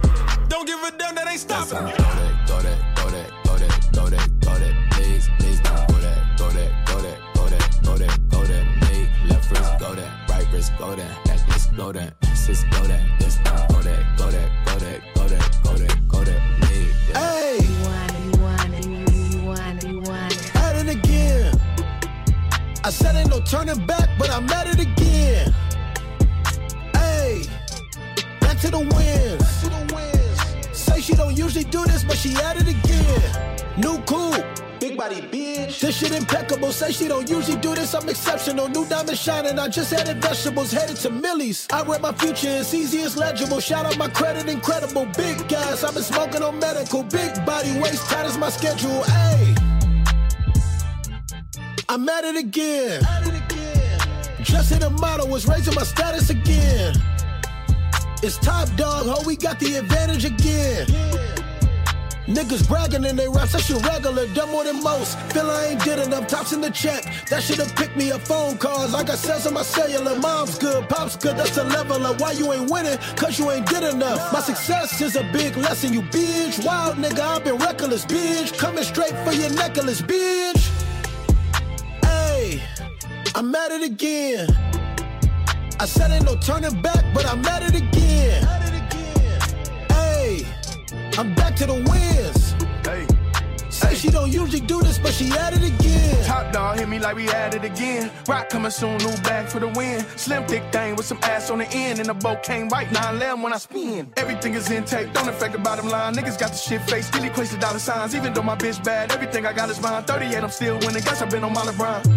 [0.48, 1.78] Don't give a damn, that ain't stopping.
[1.78, 5.86] Go that, go that, go that, go that, go that, go that, please, please don't
[5.88, 9.72] go that, go that, go that, go that, go that, go that, me, left wrist,
[9.78, 13.68] go that, right wrist, go that, that wrist, go that, sis, go that, this time,
[13.68, 15.45] go that, go that, go that, go that, go that,
[22.86, 25.52] I said ain't no turning back, but I'm at it again.
[26.94, 27.42] Hey,
[28.40, 30.70] back to the wins.
[30.70, 33.58] Say she don't usually do this, but she at it again.
[33.76, 34.40] New coupe.
[34.78, 35.80] Big body bitch.
[35.80, 36.70] This shit impeccable.
[36.70, 37.92] Say she don't usually do this.
[37.92, 38.68] I'm exceptional.
[38.68, 39.58] New diamond shining.
[39.58, 40.70] I just added vegetables.
[40.70, 41.66] Headed to Millie's.
[41.72, 42.50] I read my future.
[42.50, 42.98] It's easy.
[42.98, 43.58] It's legible.
[43.58, 44.48] Shout out my credit.
[44.48, 45.06] Incredible.
[45.16, 45.82] Big gas.
[45.82, 47.02] I've been smoking on medical.
[47.02, 47.76] Big body.
[47.80, 49.02] Waist tight as my schedule.
[49.02, 49.65] Hey.
[51.88, 53.00] I'm at it again.
[54.42, 55.28] Just hit a model.
[55.28, 56.94] Was raising my status again.
[58.22, 59.06] It's top dog.
[59.06, 60.86] Ho, we got the advantage again.
[62.26, 65.16] Niggas bragging in they raps, that shit regular, done more than most.
[65.30, 67.04] Feel I ain't did enough, tops in the check.
[67.30, 68.92] That should've picked me up phone calls.
[68.92, 70.18] Like I sales on my cellular.
[70.18, 73.66] Mom's good, pop's good, that's the level of why you ain't winning, cause you ain't
[73.66, 74.32] did enough.
[74.32, 76.66] My success is a big lesson, you bitch.
[76.66, 78.58] Wild nigga, I've been reckless, bitch.
[78.58, 80.75] Coming straight for your necklace, bitch.
[83.36, 84.48] I'm at it again.
[85.78, 88.42] I said ain't no turning back, but I'm at it again.
[89.90, 90.40] Hey,
[91.18, 92.54] I'm back to the wins.
[92.82, 93.06] Hey.
[93.68, 96.24] Say she don't usually do this, but she at it again.
[96.24, 98.10] Top dog hit me like we at it again.
[98.26, 100.00] Rock coming soon, new bag for the win.
[100.16, 101.98] Slim thick thing with some ass on the end.
[101.98, 104.14] And the boat came right 9 when I spin.
[104.16, 106.14] Everything is intake, don't affect the bottom line.
[106.14, 108.14] Niggas got the shit face, still equates to dollar signs.
[108.14, 110.04] Even though my bitch bad, everything I got is mine.
[110.04, 111.02] 38, I'm still winning.
[111.02, 112.15] Guess I've been on my LeBron.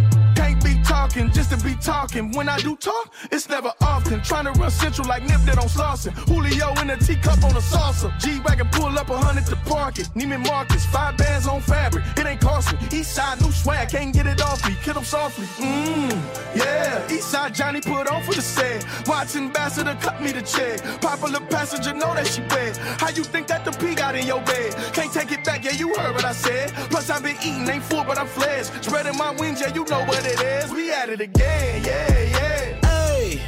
[0.89, 2.31] Talking just to be talking.
[2.31, 4.23] When I do talk, it's never often.
[4.23, 6.11] Trying to run central like Nip that on Slauson.
[6.27, 8.09] Julio in a teacup on a salsa.
[8.19, 10.07] G Wagon pull up a hundred to park it.
[10.15, 12.03] Neiman Marcus, five bands on fabric.
[12.17, 12.79] It ain't cost me.
[12.91, 14.75] East side new swag, can't get it off me.
[14.81, 15.45] Kid them softly.
[15.63, 17.13] Mmm, yeah.
[17.13, 18.83] East side Johnny put on for the set.
[19.07, 20.81] Watch ambassador cut me the check.
[21.01, 22.75] Popular passenger know that she bad.
[22.99, 24.73] How you think that the P got in your bed?
[24.93, 26.71] Can't take it back, yeah, you heard what I said.
[26.89, 28.65] Plus I've been eating, ain't full, but I'm flesh.
[28.81, 30.78] Spreading my wings, yeah, you know what it is.
[30.79, 32.87] We at it again, yeah, yeah.
[32.87, 33.41] Hey,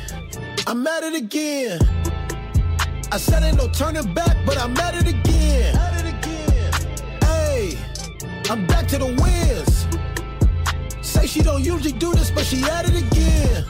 [0.67, 1.79] I'm at it again.
[3.09, 5.73] I said ain't no turning back, but I'm at it again.
[7.21, 7.77] Hey,
[8.49, 9.87] I'm back to the wins.
[11.01, 13.63] Say she don't usually do this, but she at it again.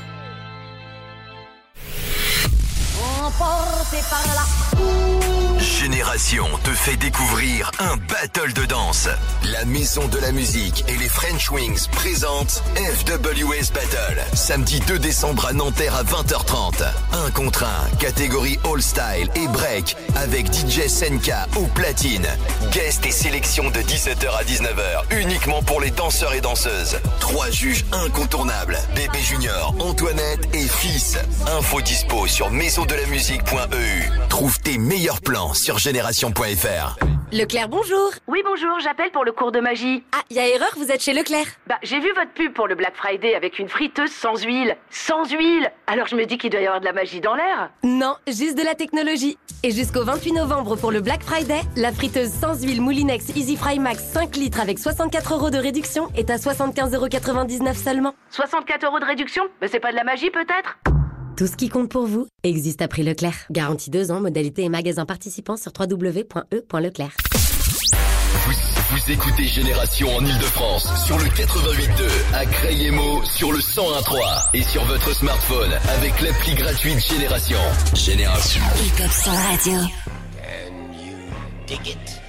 [5.82, 9.08] Génération te fait découvrir un battle de danse.
[9.52, 14.22] La Maison de la Musique et les French Wings présentent FWS Battle.
[14.34, 16.84] Samedi 2 décembre à Nanterre à 20h30.
[17.14, 22.28] Un contre un, catégorie All Style et Break avec DJ Senka au platine.
[22.72, 27.00] Guest et sélection de 17h à 19h uniquement pour les danseurs et danseuses.
[27.20, 28.78] Trois juges incontournables.
[28.96, 31.18] Bébé Junior, Antoinette et Fils.
[31.48, 32.52] Info dispo sur
[32.92, 34.28] maisondelamusique.eu.
[34.30, 36.98] Trouve tes meilleurs plans sur génération.fr.
[37.32, 38.12] Leclerc, bonjour.
[38.28, 40.04] Oui, bonjour, j'appelle pour le cours de magie.
[40.12, 41.46] Ah, il y a erreur, vous êtes chez Leclerc.
[41.68, 44.76] Bah, j'ai vu votre pub pour le Black Friday avec une friteuse sans huile.
[44.90, 47.70] Sans huile Alors je me dis qu'il doit y avoir de la magie dans l'air.
[47.84, 49.38] Non, juste de la technologie.
[49.64, 53.80] Et jusqu'au 28 novembre pour le Black Friday, la friteuse sans huile Moulinex Easy Fry
[53.80, 58.14] Max 5 litres avec 64 euros de réduction est à 75,99 euros seulement.
[58.32, 59.44] 64 euros de réduction?
[59.62, 60.78] Mais c'est pas de la magie peut-être?
[61.38, 63.46] Tout ce qui compte pour vous existe à prix Leclerc.
[63.52, 67.12] Garantie 2 ans, modalité et magasin participants sur www.e.leclerc.
[68.46, 68.54] Vous,
[68.92, 74.84] vous écoutez Génération en Ile-de-France sur le 88.2, à Crayemo sur le 101.3 et sur
[74.86, 77.60] votre smartphone avec l'appli gratuite Génération.
[77.94, 78.62] Génération.
[78.84, 79.74] Hip-hop sur la radio.
[81.68, 82.22] Dig it?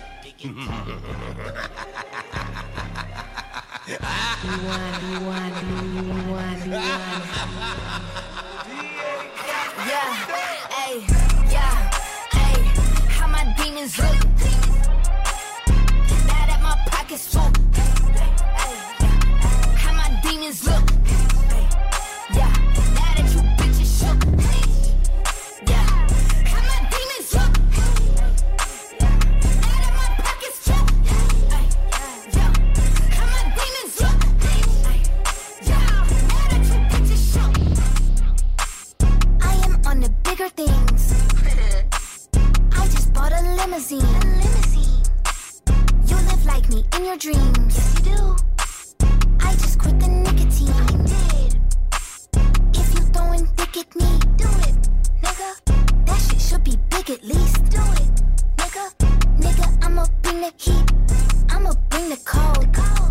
[9.85, 10.15] Yeah,
[11.51, 11.91] yeah,
[13.09, 14.15] how my demons look.
[16.29, 17.51] Now that my pockets full.
[19.77, 20.85] How my demons look.
[22.33, 22.53] Yeah,
[43.65, 44.01] limousine.
[44.41, 45.03] limousine.
[46.07, 47.77] You live like me in your dreams.
[47.77, 48.37] Yes, you do.
[49.41, 50.71] I just quit the nicotine.
[50.71, 51.61] I did.
[52.75, 54.77] If you throwing dick at me, do it,
[55.23, 55.51] nigga.
[56.07, 57.65] That shit should be big at least.
[57.71, 58.11] Do it,
[58.57, 58.85] nigga.
[59.39, 60.93] Nigga, I'ma bring the heat.
[61.49, 62.73] I'ma bring the cold.
[62.75, 63.02] The cold.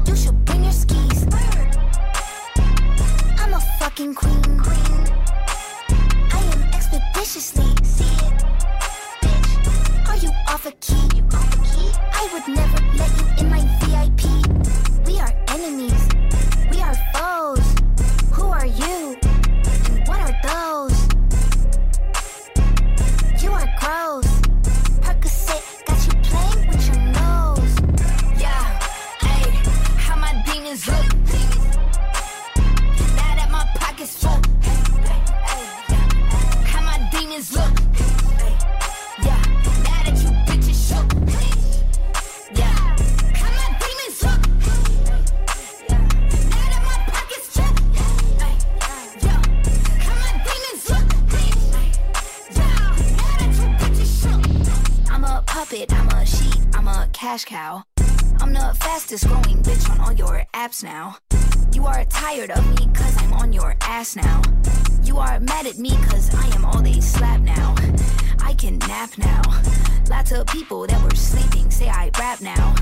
[70.52, 72.76] People that were sleeping say I rap now.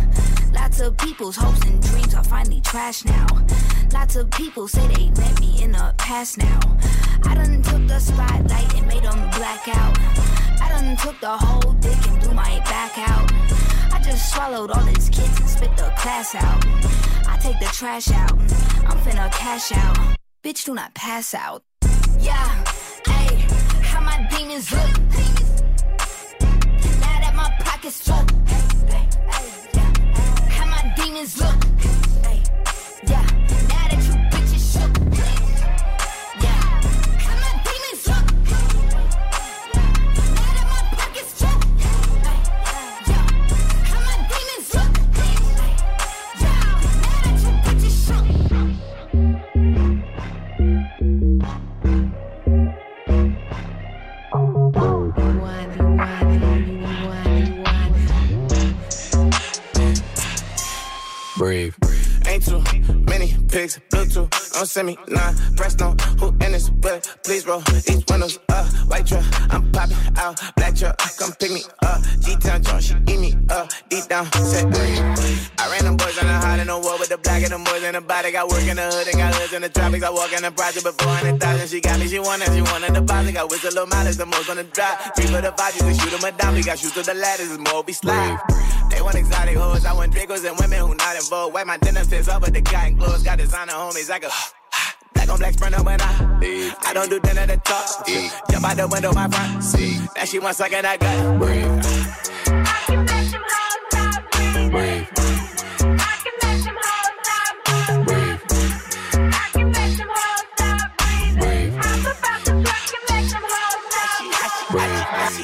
[0.53, 3.27] Lots of people's hopes and dreams are finally trash now.
[3.93, 6.59] Lots of people say they met me in the past now.
[7.23, 9.97] I done took the spotlight and made them black out.
[10.61, 13.31] I done took the whole dick and blew my back out.
[13.93, 16.65] I just swallowed all these kids and spit the class out.
[17.27, 18.33] I take the trash out.
[18.89, 19.97] I'm finna cash out.
[20.43, 21.63] Bitch, do not pass out.
[22.19, 22.49] Yeah,
[23.05, 23.45] hey,
[23.81, 25.48] how my demons look.
[30.51, 31.98] How my demons look.
[63.49, 65.35] Pigs, Bluetooth, don't send me none.
[65.55, 68.65] Press no, who in this but please roll these windows up.
[68.87, 70.39] White truck, I'm popping out.
[70.55, 72.01] Black truck, come pick me up.
[72.21, 73.69] G-Town joint, she eat me up.
[73.89, 74.65] Deep down, set.
[74.69, 77.59] I ran them boys on the hot in the war with the black and the
[77.59, 78.31] boys in the body.
[78.31, 80.03] Got work in the hood and got hoods in the tropics.
[80.03, 81.67] I walk in the project before 100,000.
[81.67, 83.33] She got me, she wanted, she wanted the deposit.
[83.33, 84.97] Got whistle little mileage, the most on the drive.
[85.15, 86.53] Three for the five, we shoot them a dime.
[86.55, 88.37] We got shoot to the ladders, it's more be slide.
[88.99, 91.53] They want exotic hoes, I want Dracos and women who not involved.
[91.53, 93.23] Wipe my denim fits up with the cotton clothes.
[93.23, 94.27] Got designer homies, I go.
[95.13, 96.75] Black on black sprinter when I leave.
[96.81, 98.05] I don't do dinner to talk.
[98.51, 100.01] Jump out the window, my front seat.
[100.17, 101.39] Now she wants suck in that gut.
[101.39, 101.81] Breathe.
[101.81, 102.28] Breathe.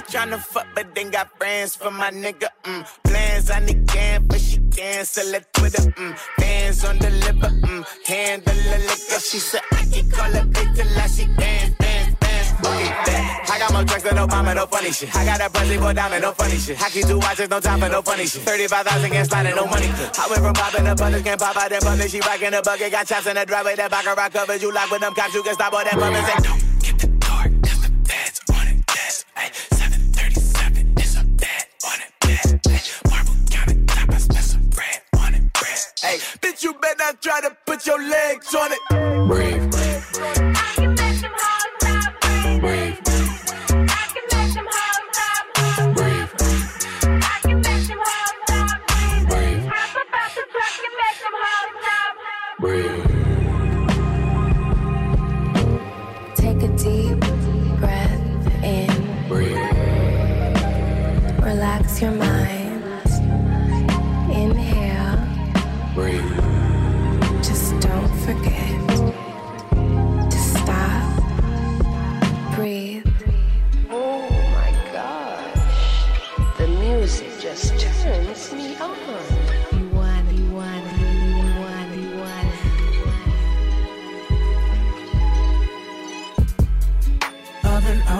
[0.07, 2.48] Tryna fuck, but then got friends for my nigga.
[2.64, 2.86] Mm.
[3.03, 5.82] Plans on the can, but she cancel it Twitter.
[5.91, 6.18] Mm.
[6.40, 8.07] Fans on the liver, mm.
[8.07, 9.19] handle the liquor.
[9.19, 11.95] She said I can call her bitch till I she dance, dance.
[13.56, 15.15] I got more drugs than Obama, no funny shit.
[15.15, 16.82] I got a pussy for diamond, no funny shit.
[16.82, 18.41] I keep two watches, no time for no funny shit.
[18.41, 19.88] 35,000 can't slide no money.
[19.88, 22.07] I went from popping the buttons, can't pop out that button.
[22.07, 23.76] She rockin' the bucket, got chops in the driveway.
[23.76, 25.34] That back rock covers you lock with them cops.
[25.34, 25.94] You can stop all that.
[25.94, 25.99] Say,
[26.44, 28.84] don't get the door, cause the feds on it.
[28.94, 29.26] Yes,
[36.41, 39.27] bitch, you better try to put your legs on it.
[39.27, 40.94] Breathe.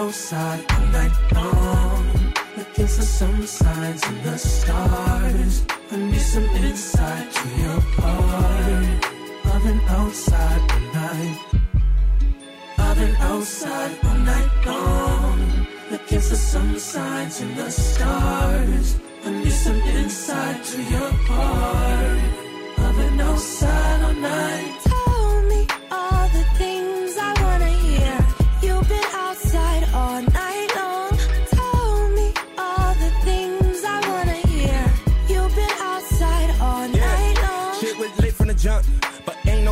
[0.06, 5.64] Outside all night long, looking for some signs in the stars.
[5.90, 9.04] I need some insight to your heart.
[9.46, 11.38] I've been outside all night.
[12.78, 18.96] I've been outside all night long, looking for some signs in the stars.
[19.24, 22.78] I need some insight to your heart.
[22.78, 24.95] I've been outside all night.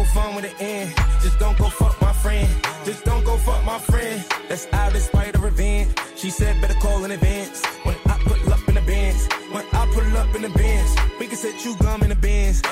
[0.06, 0.94] Fun with the end.
[1.22, 2.48] Just don't go fuck my friend.
[2.84, 4.24] Just don't go fuck my friend.
[4.48, 5.94] That's out in spite of revenge.
[6.16, 7.64] She said better call in advance.
[7.84, 11.26] When I pull up in the bins, when I pull up in the bins, we
[11.26, 12.62] can set you gum in the bins.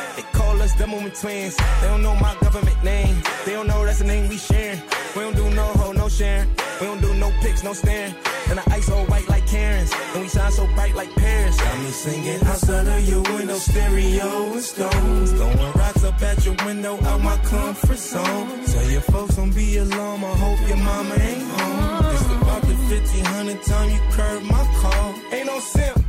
[0.72, 1.56] Us dumb woman twins.
[1.56, 3.22] They don't know my government name.
[3.44, 4.80] They don't know that's the name we sharing.
[5.14, 6.48] We don't do no ho, no sharing.
[6.80, 8.14] We don't do no pics, no staring.
[8.48, 9.92] And the ice all white like Karens.
[10.12, 11.60] And we shine so bright like Paris.
[11.60, 15.32] Got me singing outside of your window, stereo and stones.
[15.32, 18.64] Throwing rocks up at your window, out my comfort zone.
[18.64, 22.14] Tell your folks don't be alarmed, I hope your mama ain't home.
[22.14, 25.14] It's about the 1500 time you curved my call.
[25.32, 26.04] Ain't no simp,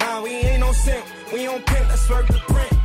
[0.00, 1.04] nah, we ain't no simp.
[1.32, 2.83] We on pimp, let's work the print.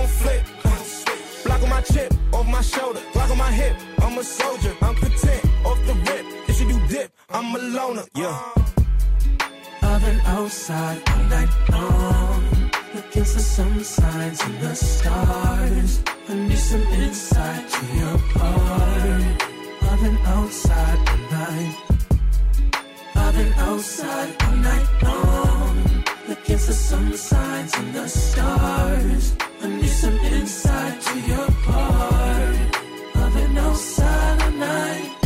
[0.00, 1.44] Hold on, flip.
[1.44, 3.76] Block on my chip, off my shoulder, block on my hip.
[4.00, 6.24] I'm a soldier, I'm content, off the rip.
[6.48, 8.52] If you do dip, I'm a loner, yeah.
[9.82, 16.02] I've been outside all night long, looking for some signs in the stars.
[16.28, 19.42] I need some insight to your heart.
[19.82, 21.76] I've been outside all night.
[23.16, 29.34] I've been outside all night long, looking for some signs in the stars.
[29.62, 31.46] I need some insight to your.
[33.14, 35.19] I've been outside all night.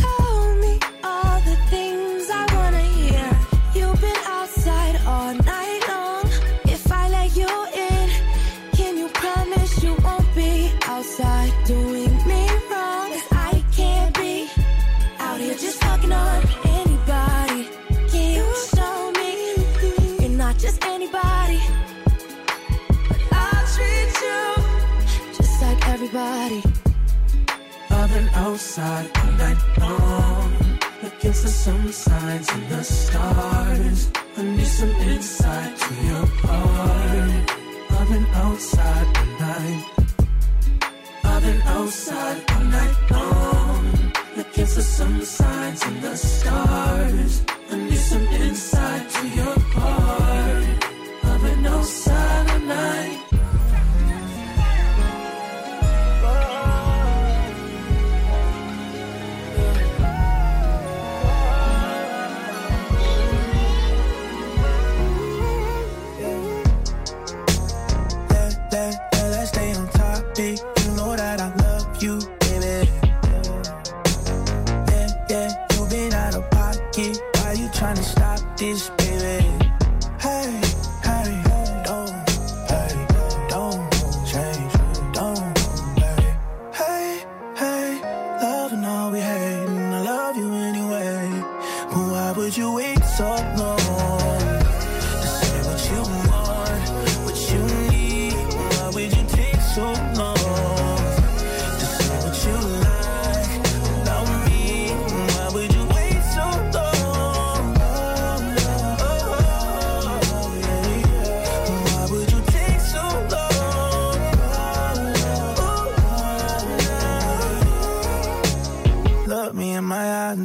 [28.55, 34.09] Outside all night long, looking for some signs in the stars.
[34.37, 37.51] I need some insight to your heart.
[37.89, 39.85] I've been outside all night.
[41.25, 47.43] I've been outside all night long, looking for some signs and the stars.
[47.71, 50.04] I need some insight to your heart.
[78.65, 78.94] This,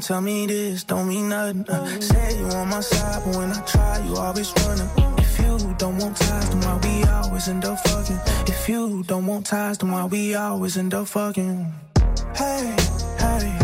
[0.01, 1.69] tell me this don't mean nothing.
[1.69, 4.89] Uh, say you on my side, but when I try, you always running.
[5.19, 8.21] If you don't want ties, then why we always end up fucking?
[8.47, 11.73] If you don't want ties, then why we always end up fucking?
[12.35, 12.77] Hey,
[13.19, 13.60] hey,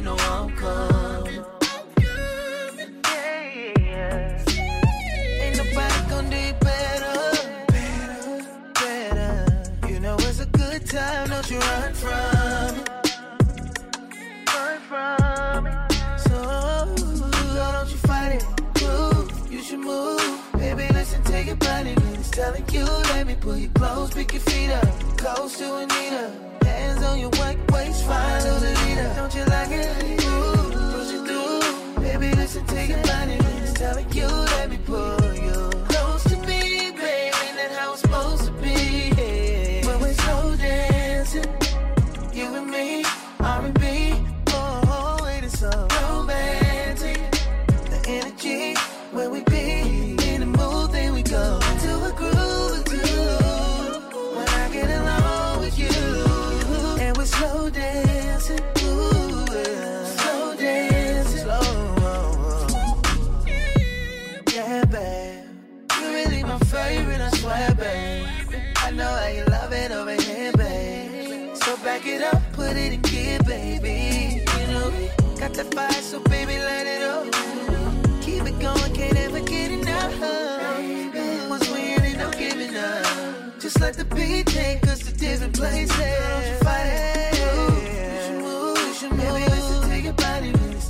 [0.00, 1.44] you know I'm coming.
[5.42, 5.56] Ain't
[6.60, 7.20] better,
[7.68, 9.62] better, better.
[9.88, 12.88] You know it's a good time, don't you run from it.
[14.54, 15.92] Run from it.
[16.24, 16.94] So oh,
[17.56, 19.52] don't you fight it.
[19.52, 20.88] You should move, baby.
[20.94, 21.94] Listen, your body,
[22.32, 26.49] telling you, let me pull you close, pick your feet up, close to Anita.
[27.10, 28.44] On your white ways fine.
[28.44, 30.24] Know the leader, don't you like it?
[30.24, 32.00] Ooh, what you do?
[32.00, 33.36] Baby, listen to your body.
[33.74, 35.19] Tell telling you let me pull.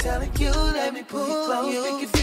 [0.01, 2.20] Telling you, let me pull you.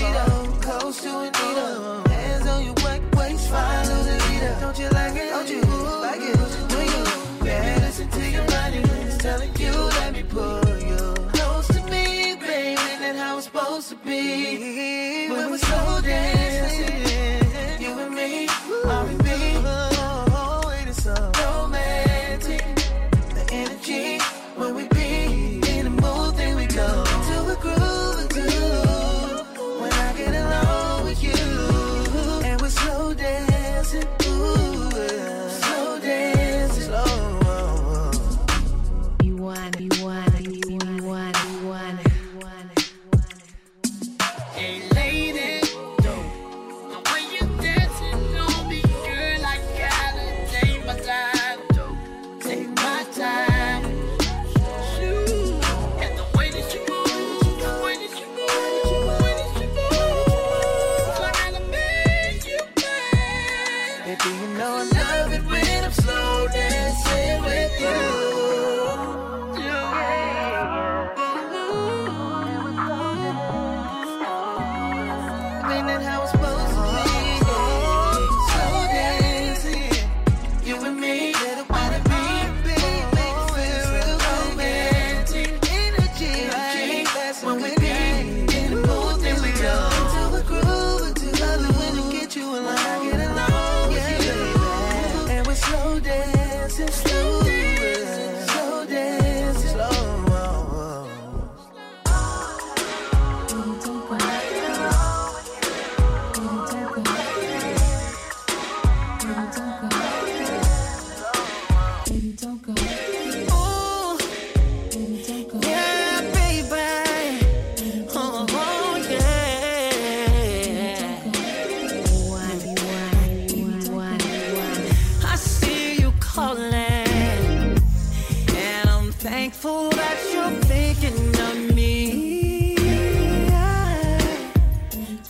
[129.50, 132.76] thankful that you're thinking of me.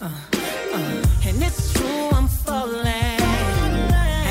[0.02, 0.10] Uh,
[0.74, 3.22] uh, and it's true, I'm falling.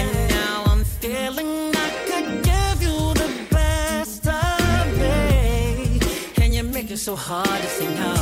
[0.01, 6.01] And now I'm feeling I could give you the best of me.
[6.43, 8.16] And you it so hard to say no.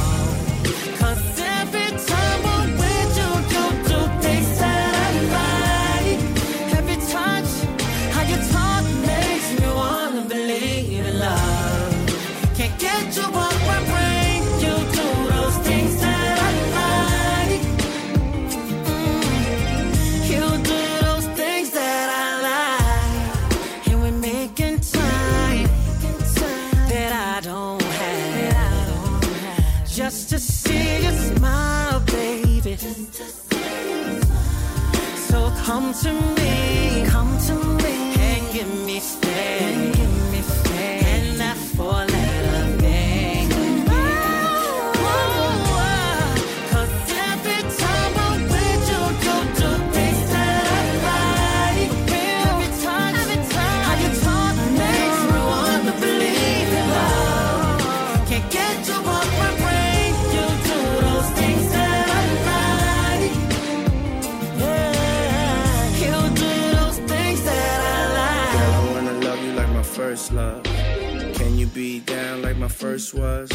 [72.94, 73.48] first was.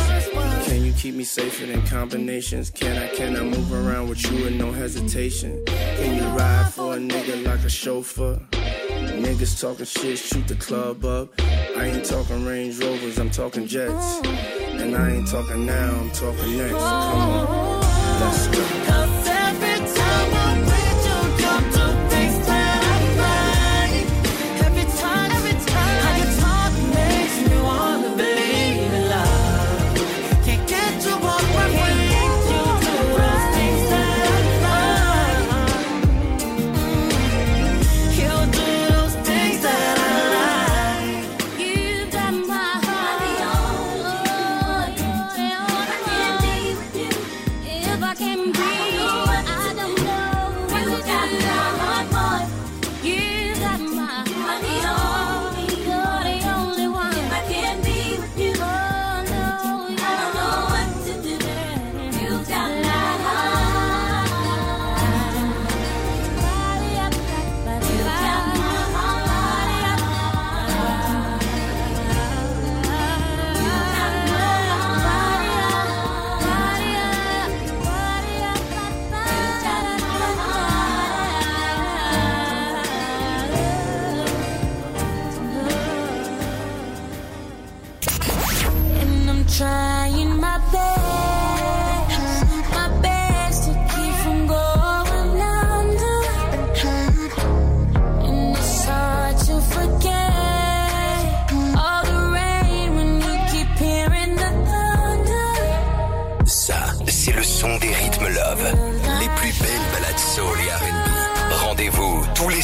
[0.67, 2.69] Can you keep me safer than combinations?
[2.69, 5.63] Can I, can I move around with you with no hesitation?
[5.65, 8.37] Can you ride for a nigga like a chauffeur?
[8.51, 11.29] Niggas talking shit, shoot the club up.
[11.39, 14.19] I ain't talking Range Rovers, I'm talking Jets.
[14.25, 16.73] And I ain't talking now, I'm talking next.
[16.73, 17.79] Come on,
[18.19, 19.08] let's go.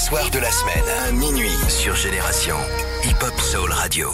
[0.06, 2.56] Soirs de la semaine à minuit sur Génération
[3.06, 4.10] Hip Hop Soul Radio.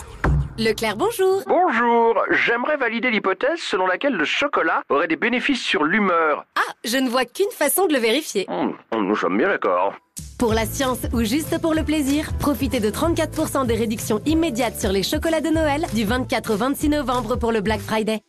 [0.58, 1.44] Leclerc, bonjour.
[1.46, 6.46] Bonjour, j'aimerais valider l'hypothèse selon laquelle le chocolat aurait des bénéfices sur l'humeur.
[6.56, 8.48] Ah, je ne vois qu'une façon de le vérifier.
[8.48, 9.94] Hmm, nous sommes bien d'accord.
[10.40, 14.94] Pour la science ou juste pour le plaisir, profitez de 34% des réductions immédiates sur
[14.94, 18.22] les chocolats de Noël du 24 au 26 novembre pour le Black Friday.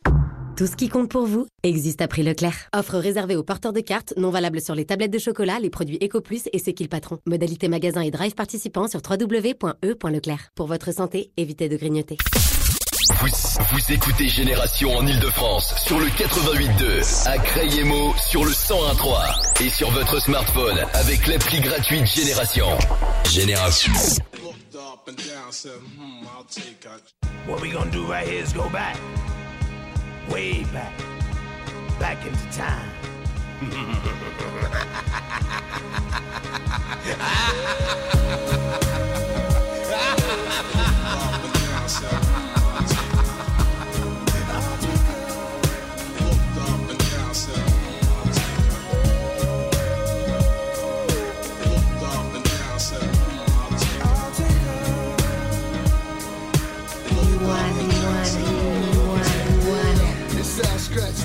[0.55, 2.69] Tout ce qui compte pour vous existe à prix Leclerc.
[2.75, 5.97] Offre réservée aux porteurs de cartes, non valable sur les tablettes de chocolat, les produits
[5.97, 7.17] EcoPlus et C'est qui le patron.
[7.25, 10.49] Modalité magasin et drive participant sur www.e.leclerc.
[10.53, 12.17] Pour votre santé, évitez de grignoter.
[13.19, 13.27] Vous,
[13.71, 19.89] vous écoutez Génération en Ile-de-France sur le 88.2, à Crayemo sur le 101.3 et sur
[19.89, 22.67] votre smartphone avec l'appli gratuite Génération.
[23.27, 23.93] Génération.
[27.47, 28.95] What we gonna do right here is go back.
[30.29, 30.97] Way back.
[31.99, 32.89] Back into time.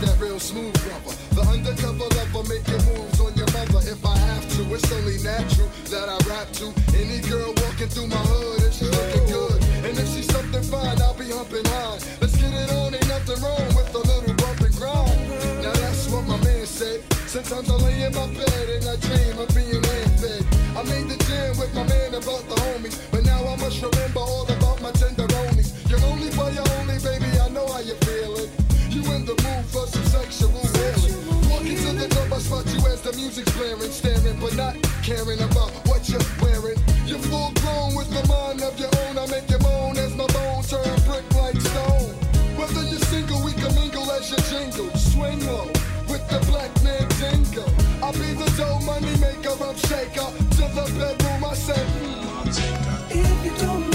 [0.00, 1.14] that real smooth rubber.
[1.34, 4.62] The undercover lover making moves on your mother if I have to.
[4.74, 8.90] It's only natural that I rap to any girl walking through my hood and she's
[8.90, 9.58] looking good.
[9.86, 11.98] And if she's something fine, I'll be humping high.
[12.20, 15.18] Let's get it on, ain't nothing wrong with a little bump and grind.
[15.62, 17.02] Now that's what my man said.
[17.26, 20.42] Sometimes I lay in my bed and I dream of being hand fed.
[20.78, 24.20] I made the jam with my man about the homies, but now I must remember
[24.20, 24.57] all about
[29.28, 31.20] the mood for some sexual healing.
[31.50, 34.74] Walking to the club, I spot you as the music's blaring, staring, but not
[35.04, 36.80] caring about what you're wearing.
[37.04, 39.18] You're full grown with the mind of your own.
[39.18, 42.16] I make you moan as my bones turn brick like stone.
[42.56, 44.88] Whether you're single, we can mingle as you jingle.
[44.96, 45.68] Swing low
[46.08, 47.68] with the black man jingle.
[48.00, 50.28] I'll be the dough money maker, I'm shaker.
[50.56, 52.48] To the bedroom, I said, mm.
[53.12, 53.87] If you don't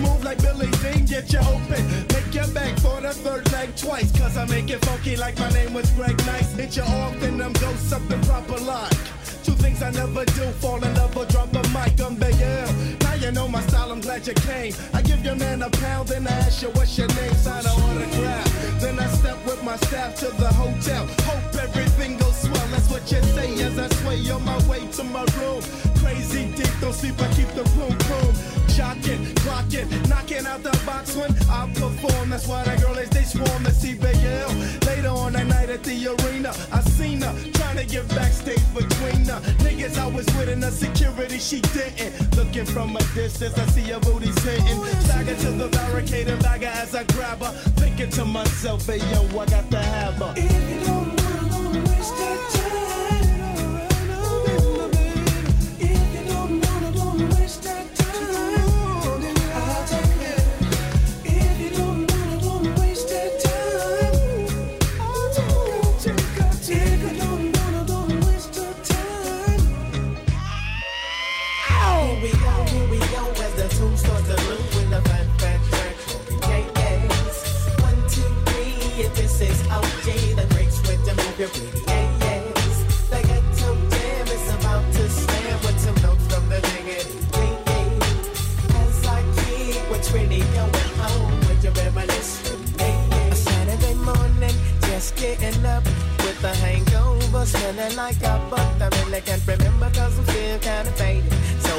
[0.00, 1.04] move, like Billy Dean.
[1.04, 1.82] Get you open,
[2.14, 4.10] make your back for the third leg twice.
[4.18, 6.54] Cause I make it funky like my name was Greg Nice.
[6.54, 8.96] Hit you off, then I'm go something proper like.
[9.44, 12.00] Two things I never do, fall in love or drop a mic.
[12.00, 12.68] I'm Miguel.
[13.00, 14.74] Now you know my style, I'm glad you came.
[14.92, 17.72] I give your man a pound, then I ask you what's your name, sign an
[17.72, 18.80] autograph.
[18.80, 21.06] Then I step with my staff to the hotel.
[21.24, 25.04] Hope everything goes swell, that's what you say as I sway on my way to
[25.04, 25.62] my room.
[25.98, 28.47] Crazy deep, don't sleep, I keep the room, boom.
[28.78, 32.30] Ja knocking, clocking, knocking out the box when I perform.
[32.30, 33.94] That's why the girlies they swarm to see.
[33.98, 39.24] Later on that night at the arena, I seen her trying to get backstage between
[39.24, 42.36] the niggas I was with and the security she didn't.
[42.36, 44.84] Looking from a distance, I see her booty sitting.
[45.00, 47.52] Stagger to the barricade and bagger as I grab her.
[47.80, 50.34] Thinking to myself, hey yo, I got to have her.
[50.36, 52.87] If you don't wanna, waste that time.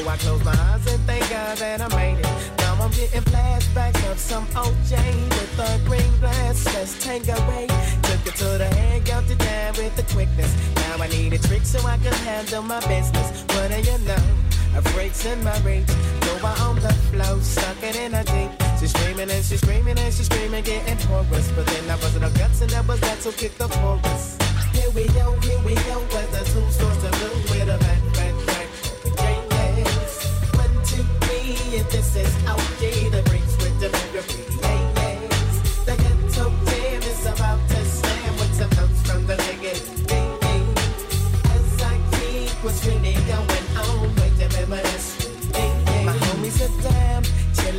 [0.09, 2.28] I close my eyes and thank God that I made it.
[3.69, 4.95] Flashbacks of some OJ
[5.29, 6.63] with a green glass.
[7.03, 7.67] Take away.
[8.03, 10.55] Took it to the head, got it down with the quickness.
[10.75, 13.43] Now I need a trick so I can handle my business.
[13.49, 14.17] What do you know?
[14.77, 15.89] A breaks in my reach.
[16.33, 18.51] Over on the floor, stuck it in a deep.
[18.79, 21.51] She's screaming and she's screaming and she's screaming, getting chorus.
[21.51, 24.37] But then I wasn't no guts and that was that, so kick the chorus.
[24.73, 28.13] Here we go, here we go, as the two starts to move with a bad,
[28.13, 28.67] bad track.
[29.77, 30.25] Yes.
[30.55, 33.08] One, two, three, if this is OG,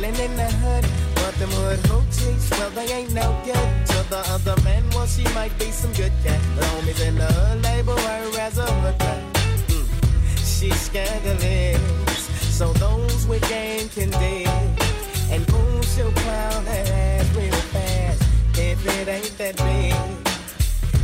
[0.01, 0.85] chilling in the hood.
[1.15, 3.87] But them hood hoochies, well, they ain't no good.
[3.87, 6.39] To the other man, well, she might be some good cat.
[6.57, 9.19] Homies in the hood label her as a rat.
[9.67, 9.87] Mm.
[10.37, 12.23] She's scandalous,
[12.57, 14.47] so those with game can dig.
[15.29, 18.23] And boom, she'll plow that ass real fast
[18.57, 19.93] if it ain't that big.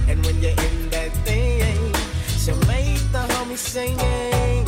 [0.10, 1.94] And when you're in that thing,
[2.42, 4.66] she'll make the homies singing.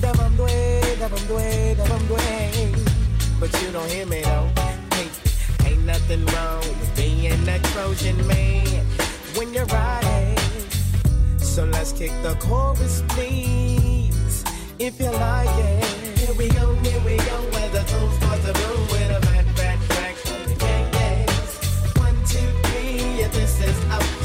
[0.00, 2.95] Dabam due, dabam due, dabam due.
[3.38, 4.48] But you don't hear me though.
[4.94, 5.08] Hey,
[5.66, 8.86] ain't nothing wrong with being a Trojan man
[9.36, 10.36] when you're riding.
[11.38, 14.44] So let's kick the chorus, please,
[14.78, 15.84] if you like it.
[16.18, 19.46] Here we go, here we go, where the tune starts to move with a bad,
[19.56, 20.16] bad track.
[20.60, 21.96] Yeah, yes.
[21.98, 24.15] One, two, three, yeah, this is OJ,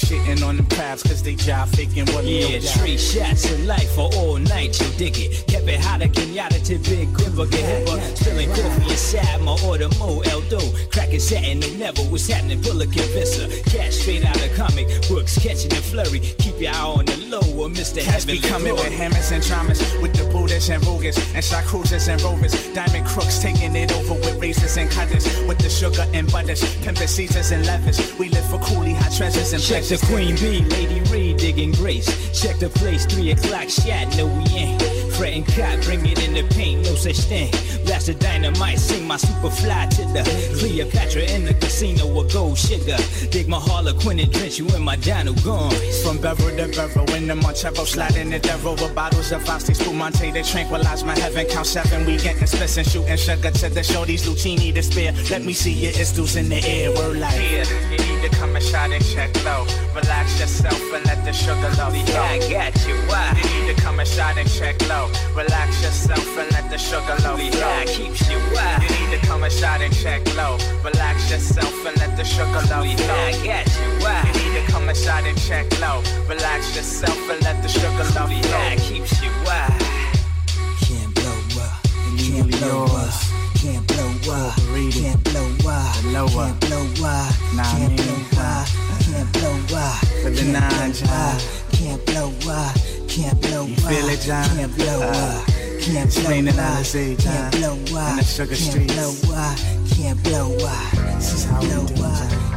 [0.00, 0.79] shitting on them
[2.90, 5.46] three shots of life for all night, you dig it.
[5.46, 8.16] Kept it hot again, yada to big quiver, get hipper.
[8.16, 10.60] Spilling coffee inside my order, mo eldo.
[10.90, 13.46] Cracking satin, no never was happening, pull a convincer.
[13.70, 16.20] Cash straight out of comic books, catching the flurry.
[16.38, 18.00] Keep your eye on the low, or Mr.
[18.00, 22.20] Cats be coming with hammers and dramas, with the Buddhas and Rugas, and cruisers and
[22.22, 22.52] rovers.
[22.74, 27.08] Diamond crooks taking it over with razors and cutters, with the sugar and butters, pimpin'
[27.08, 27.98] Caesars and levers.
[28.18, 30.00] We live for coolie hot treasures and Check the.
[30.10, 32.08] Queen Bee, Lady Reed digging grace.
[32.40, 34.82] Check the place, three o'clock shot, no we ain't.
[35.14, 37.50] Fretting cop, bring it in the paint, no such thing.
[37.84, 40.22] Blast the dynamite, sing my super fly to the
[40.58, 42.96] Cleopatra in the casino with gold sugar.
[43.30, 45.74] Dig my Harlequin and drench you in my Dino gone.
[46.02, 50.32] From Beverly to Beverly, in the Montevo, sliding the devil with bottles of Asti Spumante
[50.32, 51.46] to tranquilize my heaven.
[51.46, 55.12] Count seven, we getting splits and shooting sugar to the shorties, Lucini to spare.
[55.30, 57.64] Let me see your istus in the air, we're like, here,
[58.20, 59.64] you need to come and shot and check low.
[59.94, 62.14] Relax yourself and let the sugar love flow.
[62.14, 63.32] Yeah, I got you, why?
[63.36, 65.10] You need to come and shot and check low.
[65.34, 67.60] Relax yourself and let the sugar low flow.
[67.60, 68.78] Yeah, keeps you why?
[68.82, 70.58] You need to come and shot and check low.
[70.84, 72.84] Relax yourself and let the sugar low flow.
[72.84, 74.22] Yeah, I got you, why?
[74.26, 76.02] You need to come and shot and check low.
[76.28, 78.28] Relax yourself and let the sugar low flow.
[78.28, 79.66] Yeah, keeps you why?
[80.84, 81.82] Can't blow up.
[82.18, 83.39] Can't blow up.
[83.60, 84.56] Can't blow up.
[84.56, 85.94] Can't blow up.
[86.00, 87.34] Can't blow up.
[87.52, 88.66] Can't blow up.
[89.04, 89.96] Can't blow up.
[90.22, 91.38] For the nine, John.
[91.72, 92.74] Can't blow up.
[93.06, 93.68] Can't blow up.
[93.68, 94.48] You feel it, John?
[94.56, 95.46] Can't blow up.
[95.82, 96.86] Can't blow up.
[96.86, 98.10] Can't blow up.
[98.10, 98.94] In the sugar streets.
[98.94, 99.58] Can't blow up.
[99.90, 100.92] Can't blow up.
[101.16, 101.68] This is how we.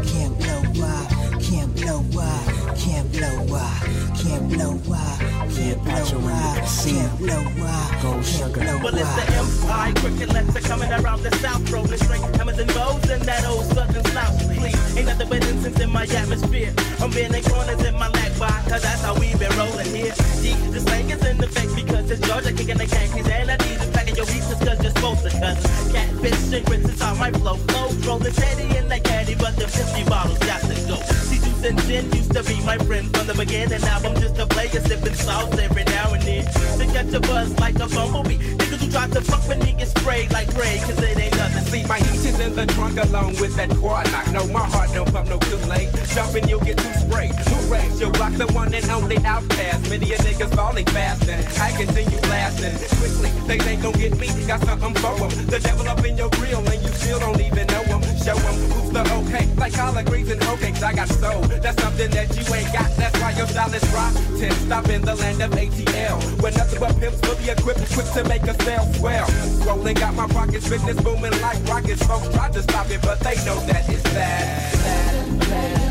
[0.07, 1.41] Can't blow up.
[1.41, 2.52] Can't blow up.
[2.77, 3.83] Can't blow up.
[4.17, 5.19] Can't blow up.
[5.53, 6.57] Can't blow up.
[6.85, 8.01] Can't blow up.
[8.01, 8.61] Gold sugar.
[8.81, 13.09] Well, it's the Empire cricket are coming around the south, rolling straight hammers and bows
[13.09, 14.39] and that old southern slouch.
[14.57, 16.73] Please, ain't nothing but incense in my atmosphere.
[16.99, 20.13] I'm bending corners in my lag bar, cause that's how we been rolling here.
[20.41, 23.79] Gee, the slang is in effect because it's Georgia kicking the khakis and I need
[23.79, 25.93] to packing your pieces cause you're supposed to cousins.
[25.93, 28.07] Catfish and grits is how my flow flows.
[28.07, 30.97] Rolling steady in that caddy, but the 50 bottles got to go.
[31.27, 33.81] See, juice and gin used to be my friend from the beginning.
[33.81, 36.45] Now I'm just a player sipping sauce every now and then.
[36.79, 38.37] To catch a buzz like a bumblebee.
[38.37, 41.65] Niggas who try to fuck with me get sprayed like Ray, cause it ain't nothing.
[41.65, 44.31] See, my heat is in the trunk along with that quad knock.
[44.31, 45.89] No, my heart don't pump no Kool-Aid.
[46.13, 47.35] Jumping, you'll get too sprayed.
[47.35, 48.33] Who raised your block?
[48.33, 49.89] The one and only OutKast.
[49.89, 53.31] Many a niggas falling fast and I continue blasting quickly.
[53.47, 54.27] They ain't gon' get me.
[54.47, 55.29] Got something for 'em.
[55.47, 57.82] The devil up in your grill and you still don't even know.
[58.23, 59.45] Show who's the okay.
[59.57, 61.41] Like collard greens and hoe cakes, I got soul.
[61.41, 62.89] That's something that you ain't got.
[62.95, 64.51] That's why your style is rotten.
[64.65, 66.41] Stop in the land of ATL.
[66.41, 69.27] Where nothing but pimps fully equipped, quick to make a sale swell.
[69.67, 72.01] Rolling got my pockets, business booming like rockets.
[72.07, 74.71] Folks tried to stop it, but they know that it's bad.
[74.71, 75.82] bad, bad.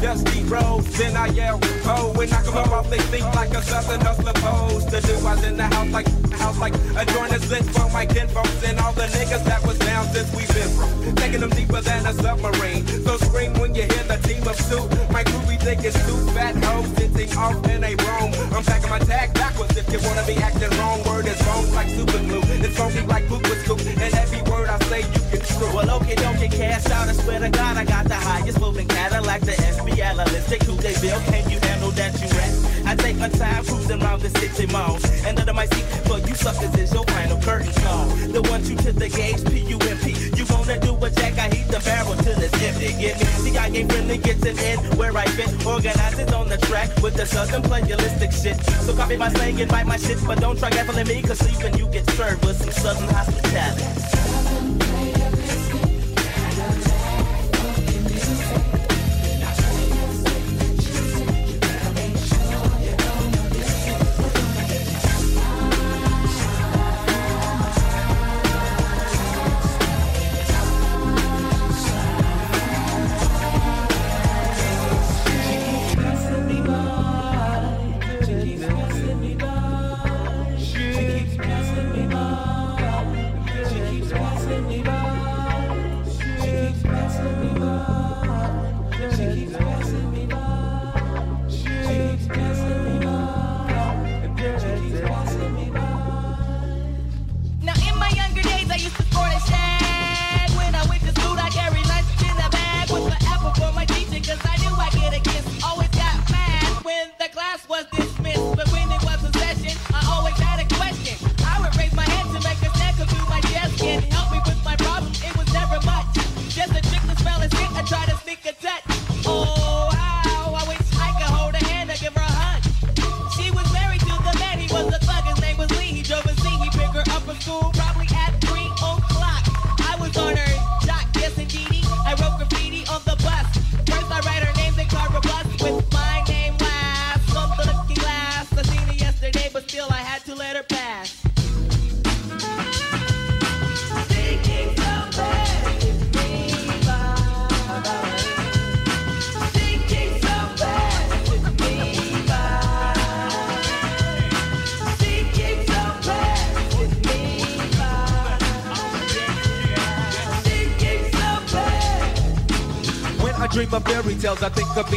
[0.00, 0.86] Dusty Rose.
[0.98, 4.32] Then I yell, oh, when I come up off, they think like a southern hustler
[4.34, 4.86] pose.
[4.86, 8.06] The I was in the house like, house like a joint is lit for my
[8.06, 11.14] kinfolks and all the niggas that was down since we been from.
[11.16, 12.86] Taking them deeper than a submarine.
[13.04, 14.84] So scream when you hear the team of two.
[15.12, 18.30] My crew be thinking two fat hoes sitting off in a room.
[18.54, 21.02] I'm packing my tag backwards if you wanna be acting wrong.
[21.04, 22.42] Word is wrong like super glue.
[22.64, 23.80] It's funky like poop with scoop.
[23.80, 25.74] And every word I say you can screw.
[25.74, 27.08] Well, okay, don't get cast out.
[27.08, 28.05] I swear to God, I got
[28.36, 30.62] highest moving Cadillac, the SB analytic.
[30.64, 31.20] Who they bill?
[31.30, 32.52] Can you handle that you rap?
[32.86, 35.04] I take my time cruising around the city malls.
[35.26, 38.06] And under my seat for you suckers is your final curtain call.
[38.36, 40.06] The one two to the gauge, P-U-M-P.
[40.36, 42.92] You wanna do a jack, I heat the barrel till it's empty.
[43.00, 43.26] Get me?
[43.42, 45.50] See, I ain't friendly, gets it in where I fit.
[45.66, 48.58] Organized Noize on the track with the southern playalistic shit.
[48.84, 51.78] So copy my slang and bite my shit, but don't try gaffling me, cause sleeping
[51.78, 54.15] you get served with some southern hospitality.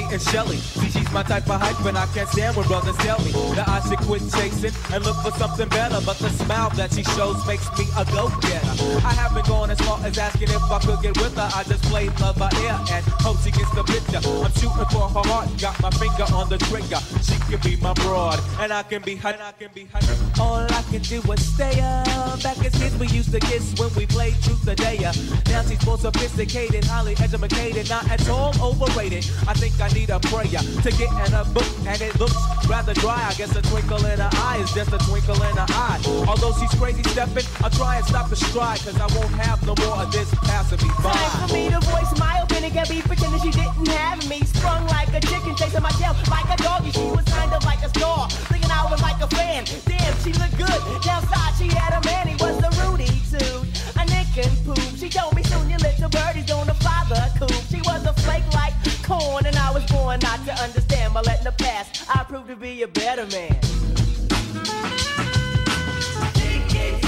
[0.10, 0.58] Think Shelly.
[0.58, 3.68] See, she's my type of hype, and I can't stand when brothers tell me that
[3.68, 6.00] I should quit chasing and look for something better.
[6.04, 9.06] But the smile that she shows makes me a go-getter.
[9.06, 11.50] I haven't gone as far as asking if I could get with her.
[11.54, 14.22] I just play love by ear and hope she gets the picture.
[14.26, 16.98] I'm shooting for her heart, got my finger on the trigger.
[17.22, 19.30] She can be my broad, and I can be her.
[19.30, 20.02] And I can be her.
[20.42, 22.42] All I can do is stay up.
[22.42, 25.14] Back as kids, we used to kiss when we played truth or dare.
[25.54, 29.30] Now she's more sophisticated, highly educated, not at all overrated.
[29.48, 32.38] I think I need a prayer to get in a book, and it looks
[32.68, 33.22] rather dry.
[33.30, 36.02] I guess a twinkle in her eye is just a twinkle in her eye.
[36.28, 39.76] Although she's crazy stepping, I'll try and stop the stride, cause I won't have no
[39.86, 41.14] more of this passing me by.
[41.14, 42.39] Time for me to voice my opinion,
[42.80, 44.40] can't be pretending she didn't have me.
[44.46, 46.92] Sprung like a chicken, chasing my tail like a doggy.
[46.92, 49.66] She was kind of like a star, thinking I was like a fan.
[49.86, 50.80] Damn, she looked good.
[51.04, 53.68] Downside, she had a man, he was a Rudy too.
[54.00, 54.80] A nick and poop.
[54.96, 57.52] She told me soon your little birdie's gonna fly the coop.
[57.70, 58.74] She was a flake like
[59.04, 61.14] corn, and I was born not to understand.
[61.14, 63.60] But letting the past, I proved to be a better man.
[66.34, 67.04] Dedicate,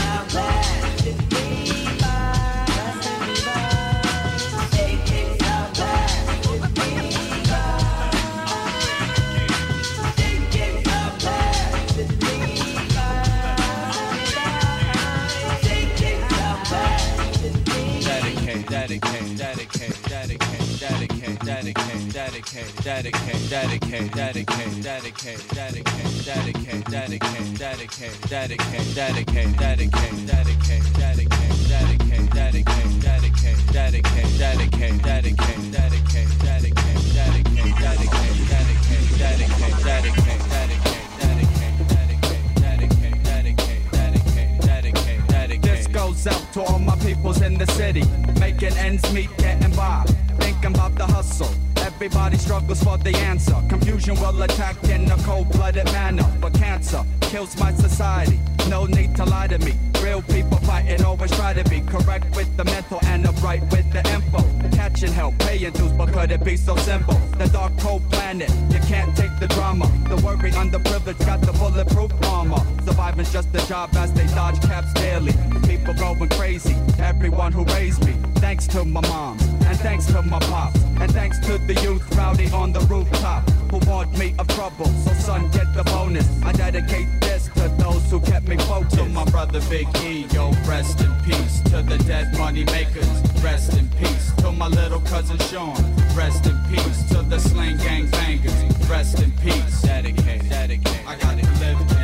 [45.62, 48.04] This goes out to all my peoples in the city,
[48.40, 50.06] making ends meet, getting by,
[50.42, 51.54] thinking about the hustle.
[51.78, 53.56] Everybody struggles for the answer.
[53.70, 58.40] Confusion will attack in a cold-blooded manner, but cancer kills my society.
[58.70, 59.74] No need to lie to me.
[60.02, 64.02] Real people fighting always try to be correct with the mental and upright with the
[64.16, 64.42] info.
[64.76, 67.16] Catching help, paying dues, but could it be so simple?
[67.38, 69.86] The dark cold planet, you can't take the drama.
[70.10, 72.64] The worry, underprivileged, got the bulletproof armor.
[72.86, 75.34] Surviving's just a job as they dodge caps daily.
[75.72, 78.14] People going crazy, everyone who raised me.
[78.36, 82.52] Thanks to my mom, and thanks to my pops, and thanks to the youth rowdy
[82.52, 84.88] on the rooftop who warned me of trouble.
[84.88, 86.28] So son, get the bonus.
[86.44, 88.98] I dedicate this to those who kept me focused.
[88.98, 91.62] To my brother Big E, yo, rest in peace.
[91.72, 93.10] To the dead money makers,
[93.42, 94.34] rest in peace.
[94.40, 95.82] To my little cousin Sean,
[96.18, 97.04] rest in peace.
[97.12, 99.82] To the slang gang bangers, rest in peace.
[99.84, 101.08] Dedicate, dedicate.
[101.08, 102.01] I got to live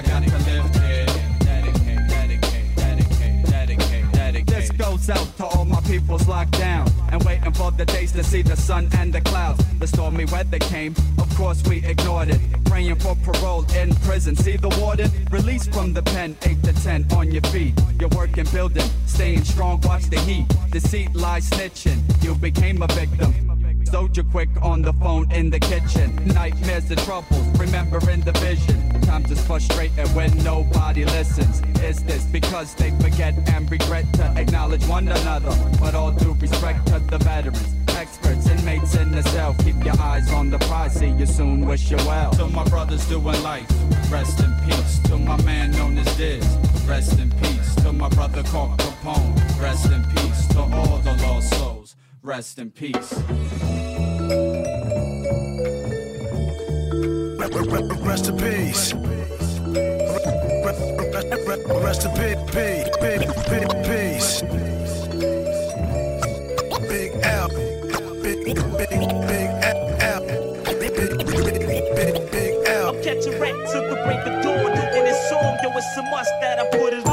[0.00, 0.20] I got.
[4.46, 8.22] This goes out to all my peoples locked down and waiting for the days to
[8.22, 9.64] see the sun and the clouds.
[9.78, 12.40] The stormy weather came, of course we ignored it.
[12.64, 14.36] Praying for parole in prison.
[14.36, 17.74] See the warden released from the pen, 8 to 10 on your feet.
[17.98, 20.46] You're working, building, staying strong, watch the heat.
[20.70, 22.00] Deceit, lies, snitching.
[22.22, 23.59] You became a victim.
[23.90, 26.14] Soldier quick on the phone in the kitchen.
[26.26, 28.78] Nightmares and troubles, remembering the vision.
[29.02, 31.60] Times is frustrating when nobody listens.
[31.82, 35.50] Is this because they forget and regret to acknowledge one another?
[35.80, 39.56] But all due respect to the veterans, experts, inmates in the cell.
[39.64, 42.30] Keep your eyes on the prize, see you soon, wish you well.
[42.34, 43.68] To my brothers doing life,
[44.08, 45.00] rest in peace.
[45.08, 46.46] To my man known as Diz,
[46.86, 47.74] rest in peace.
[47.82, 50.46] To my brother called Capone, rest in peace.
[50.54, 51.69] To all the lost souls,
[52.22, 53.12] rest in peace.
[58.04, 58.92] Rest in peace.
[61.82, 62.82] Rest in peace.
[63.86, 64.42] Peace.
[66.88, 67.48] Big L.
[68.22, 68.92] Big, big, big
[70.00, 70.20] L.
[70.64, 72.88] Big, big, big, big L.
[72.88, 74.72] I'm catching rat till the break of dawn.
[74.96, 77.09] In this song, yo, it's a must that I put it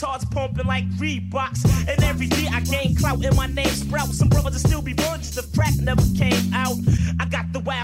[0.00, 1.64] hearts pumping like Reeboks.
[1.88, 4.08] And every year I gain clout and my name sprout.
[4.08, 6.52] Some brothers will still be virgins if crack never came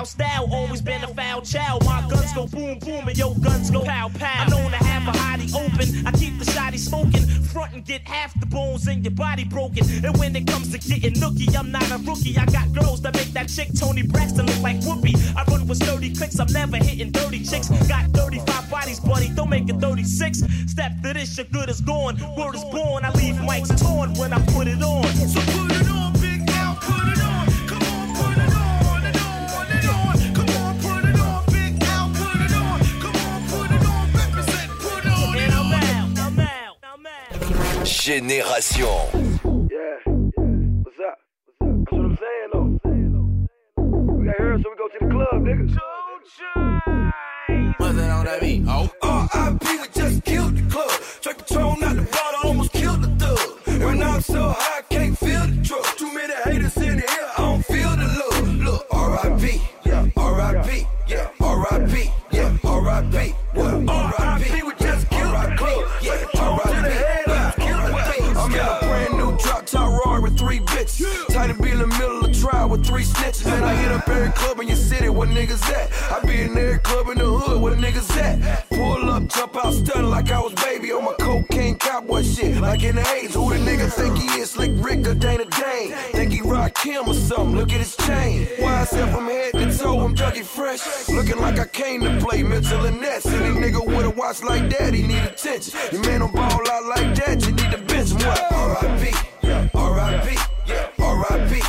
[0.02, 1.84] wild style, always been a foul child.
[1.84, 4.42] My guns go boom boom and your guns go pow pow.
[4.42, 6.06] I'm known to have a hottie open.
[6.06, 7.22] I keep the shotty smoking.
[7.52, 9.84] Front and get half the bones in your body broken.
[10.04, 12.36] And when it comes to getting nookie, I'm not a rookie.
[12.36, 15.14] I got girls that make that chick Toni Braxton look like Whoopi.
[15.36, 17.68] I run with sturdy clicks, I'm never hitting dirty chicks.
[17.86, 20.42] Got 35 bodies, buddy, don't make it 36.
[20.66, 22.16] Step to this, your good is gone.
[22.36, 25.04] Word is born, I leave mics torn when I put it on.
[25.28, 25.71] So put
[38.02, 38.88] Génération.
[39.70, 40.12] Yeah.
[40.82, 41.18] What's up?
[41.60, 42.66] That's what I'm saying, though.
[44.18, 45.91] We got here, so we go to the club, nigga.
[75.34, 75.90] Niggas at?
[76.12, 78.68] I be in every club in the hood, where the niggas at?
[78.68, 82.60] Pull up, jump out, stun like I was baby on my cocaine cowboy shit.
[82.60, 84.50] Like in the A's, who the nigga think he is?
[84.50, 85.92] Slick Rick or Dana Dane?
[86.12, 87.56] Think he rock him or something?
[87.56, 88.46] Look at his chain.
[88.58, 91.08] Why said from head to toe, I'm Dougie Fresh.
[91.08, 93.26] Looking like I came to play Mitchell and Ness.
[93.26, 95.78] Any nigga with a watch like that, he need attention.
[95.92, 98.20] Your man don't ball out like that, you need to bench him.
[98.52, 99.12] R.I.P.
[99.74, 100.36] R.I.P.
[100.98, 101.62] R.I.P.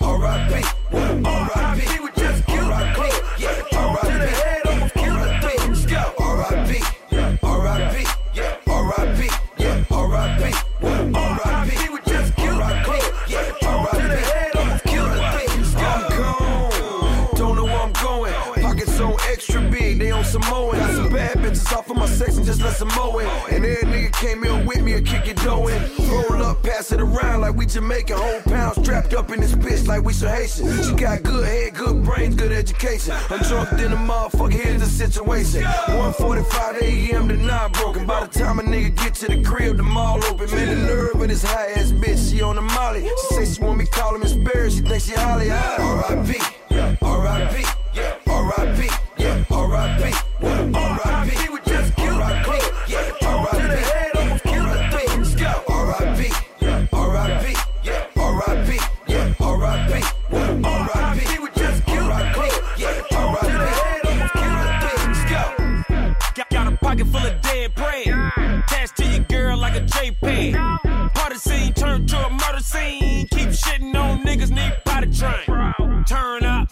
[0.00, 0.79] R.I.P.
[22.72, 23.28] some mowing.
[23.50, 25.80] And every nigga came in with me and kick it doing.
[26.08, 28.16] Roll up, pass it around like we Jamaican.
[28.16, 30.82] Whole pound strapped up in this bitch like we some Haitian.
[30.82, 33.14] She got good head, good brains, good education.
[33.30, 35.62] I'm drunk than a motherfucker, here's the situation.
[35.62, 37.28] 1:45 a.m.
[37.28, 38.06] to 9 broken.
[38.06, 40.50] By the time a nigga get to the crib, the mall open.
[40.50, 43.02] Man, the nerve of this high ass bitch, she on the molly.
[43.02, 45.50] She say she want me call him Sperry, she think she Halle.
[45.50, 46.38] R.I.P.
[46.70, 47.64] Yeah, R.I.P.
[48.26, 48.88] R.I.P.
[49.18, 50.12] Yeah, R.I.P.
[50.42, 51.09] R.I.P.
[76.06, 76.68] Turn up,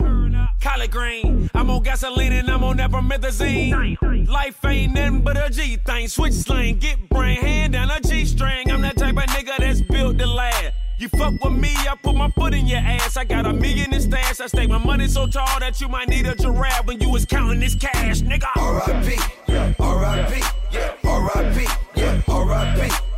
[0.61, 1.51] collard green.
[1.55, 4.29] I'm on gasoline and I'm on promethazine.
[4.29, 6.09] Life ain't nothing but a G thing.
[6.09, 8.71] Switch slang, get brain, hand down a G string.
[8.71, 10.73] I'm that type of nigga that's built to last.
[10.99, 13.17] You fuck with me, I put my foot in your ass.
[13.17, 14.41] I got a million in stash.
[14.41, 17.25] I stake my money so tall that you might need a giraffe when you was
[17.25, 18.49] counting this cash, nigga.
[18.57, 19.17] R.I.P.
[19.53, 20.43] Yeah, R.I.P.
[20.73, 21.67] Yeah, R.I.P.
[21.97, 23.09] Yeah, R.I.P.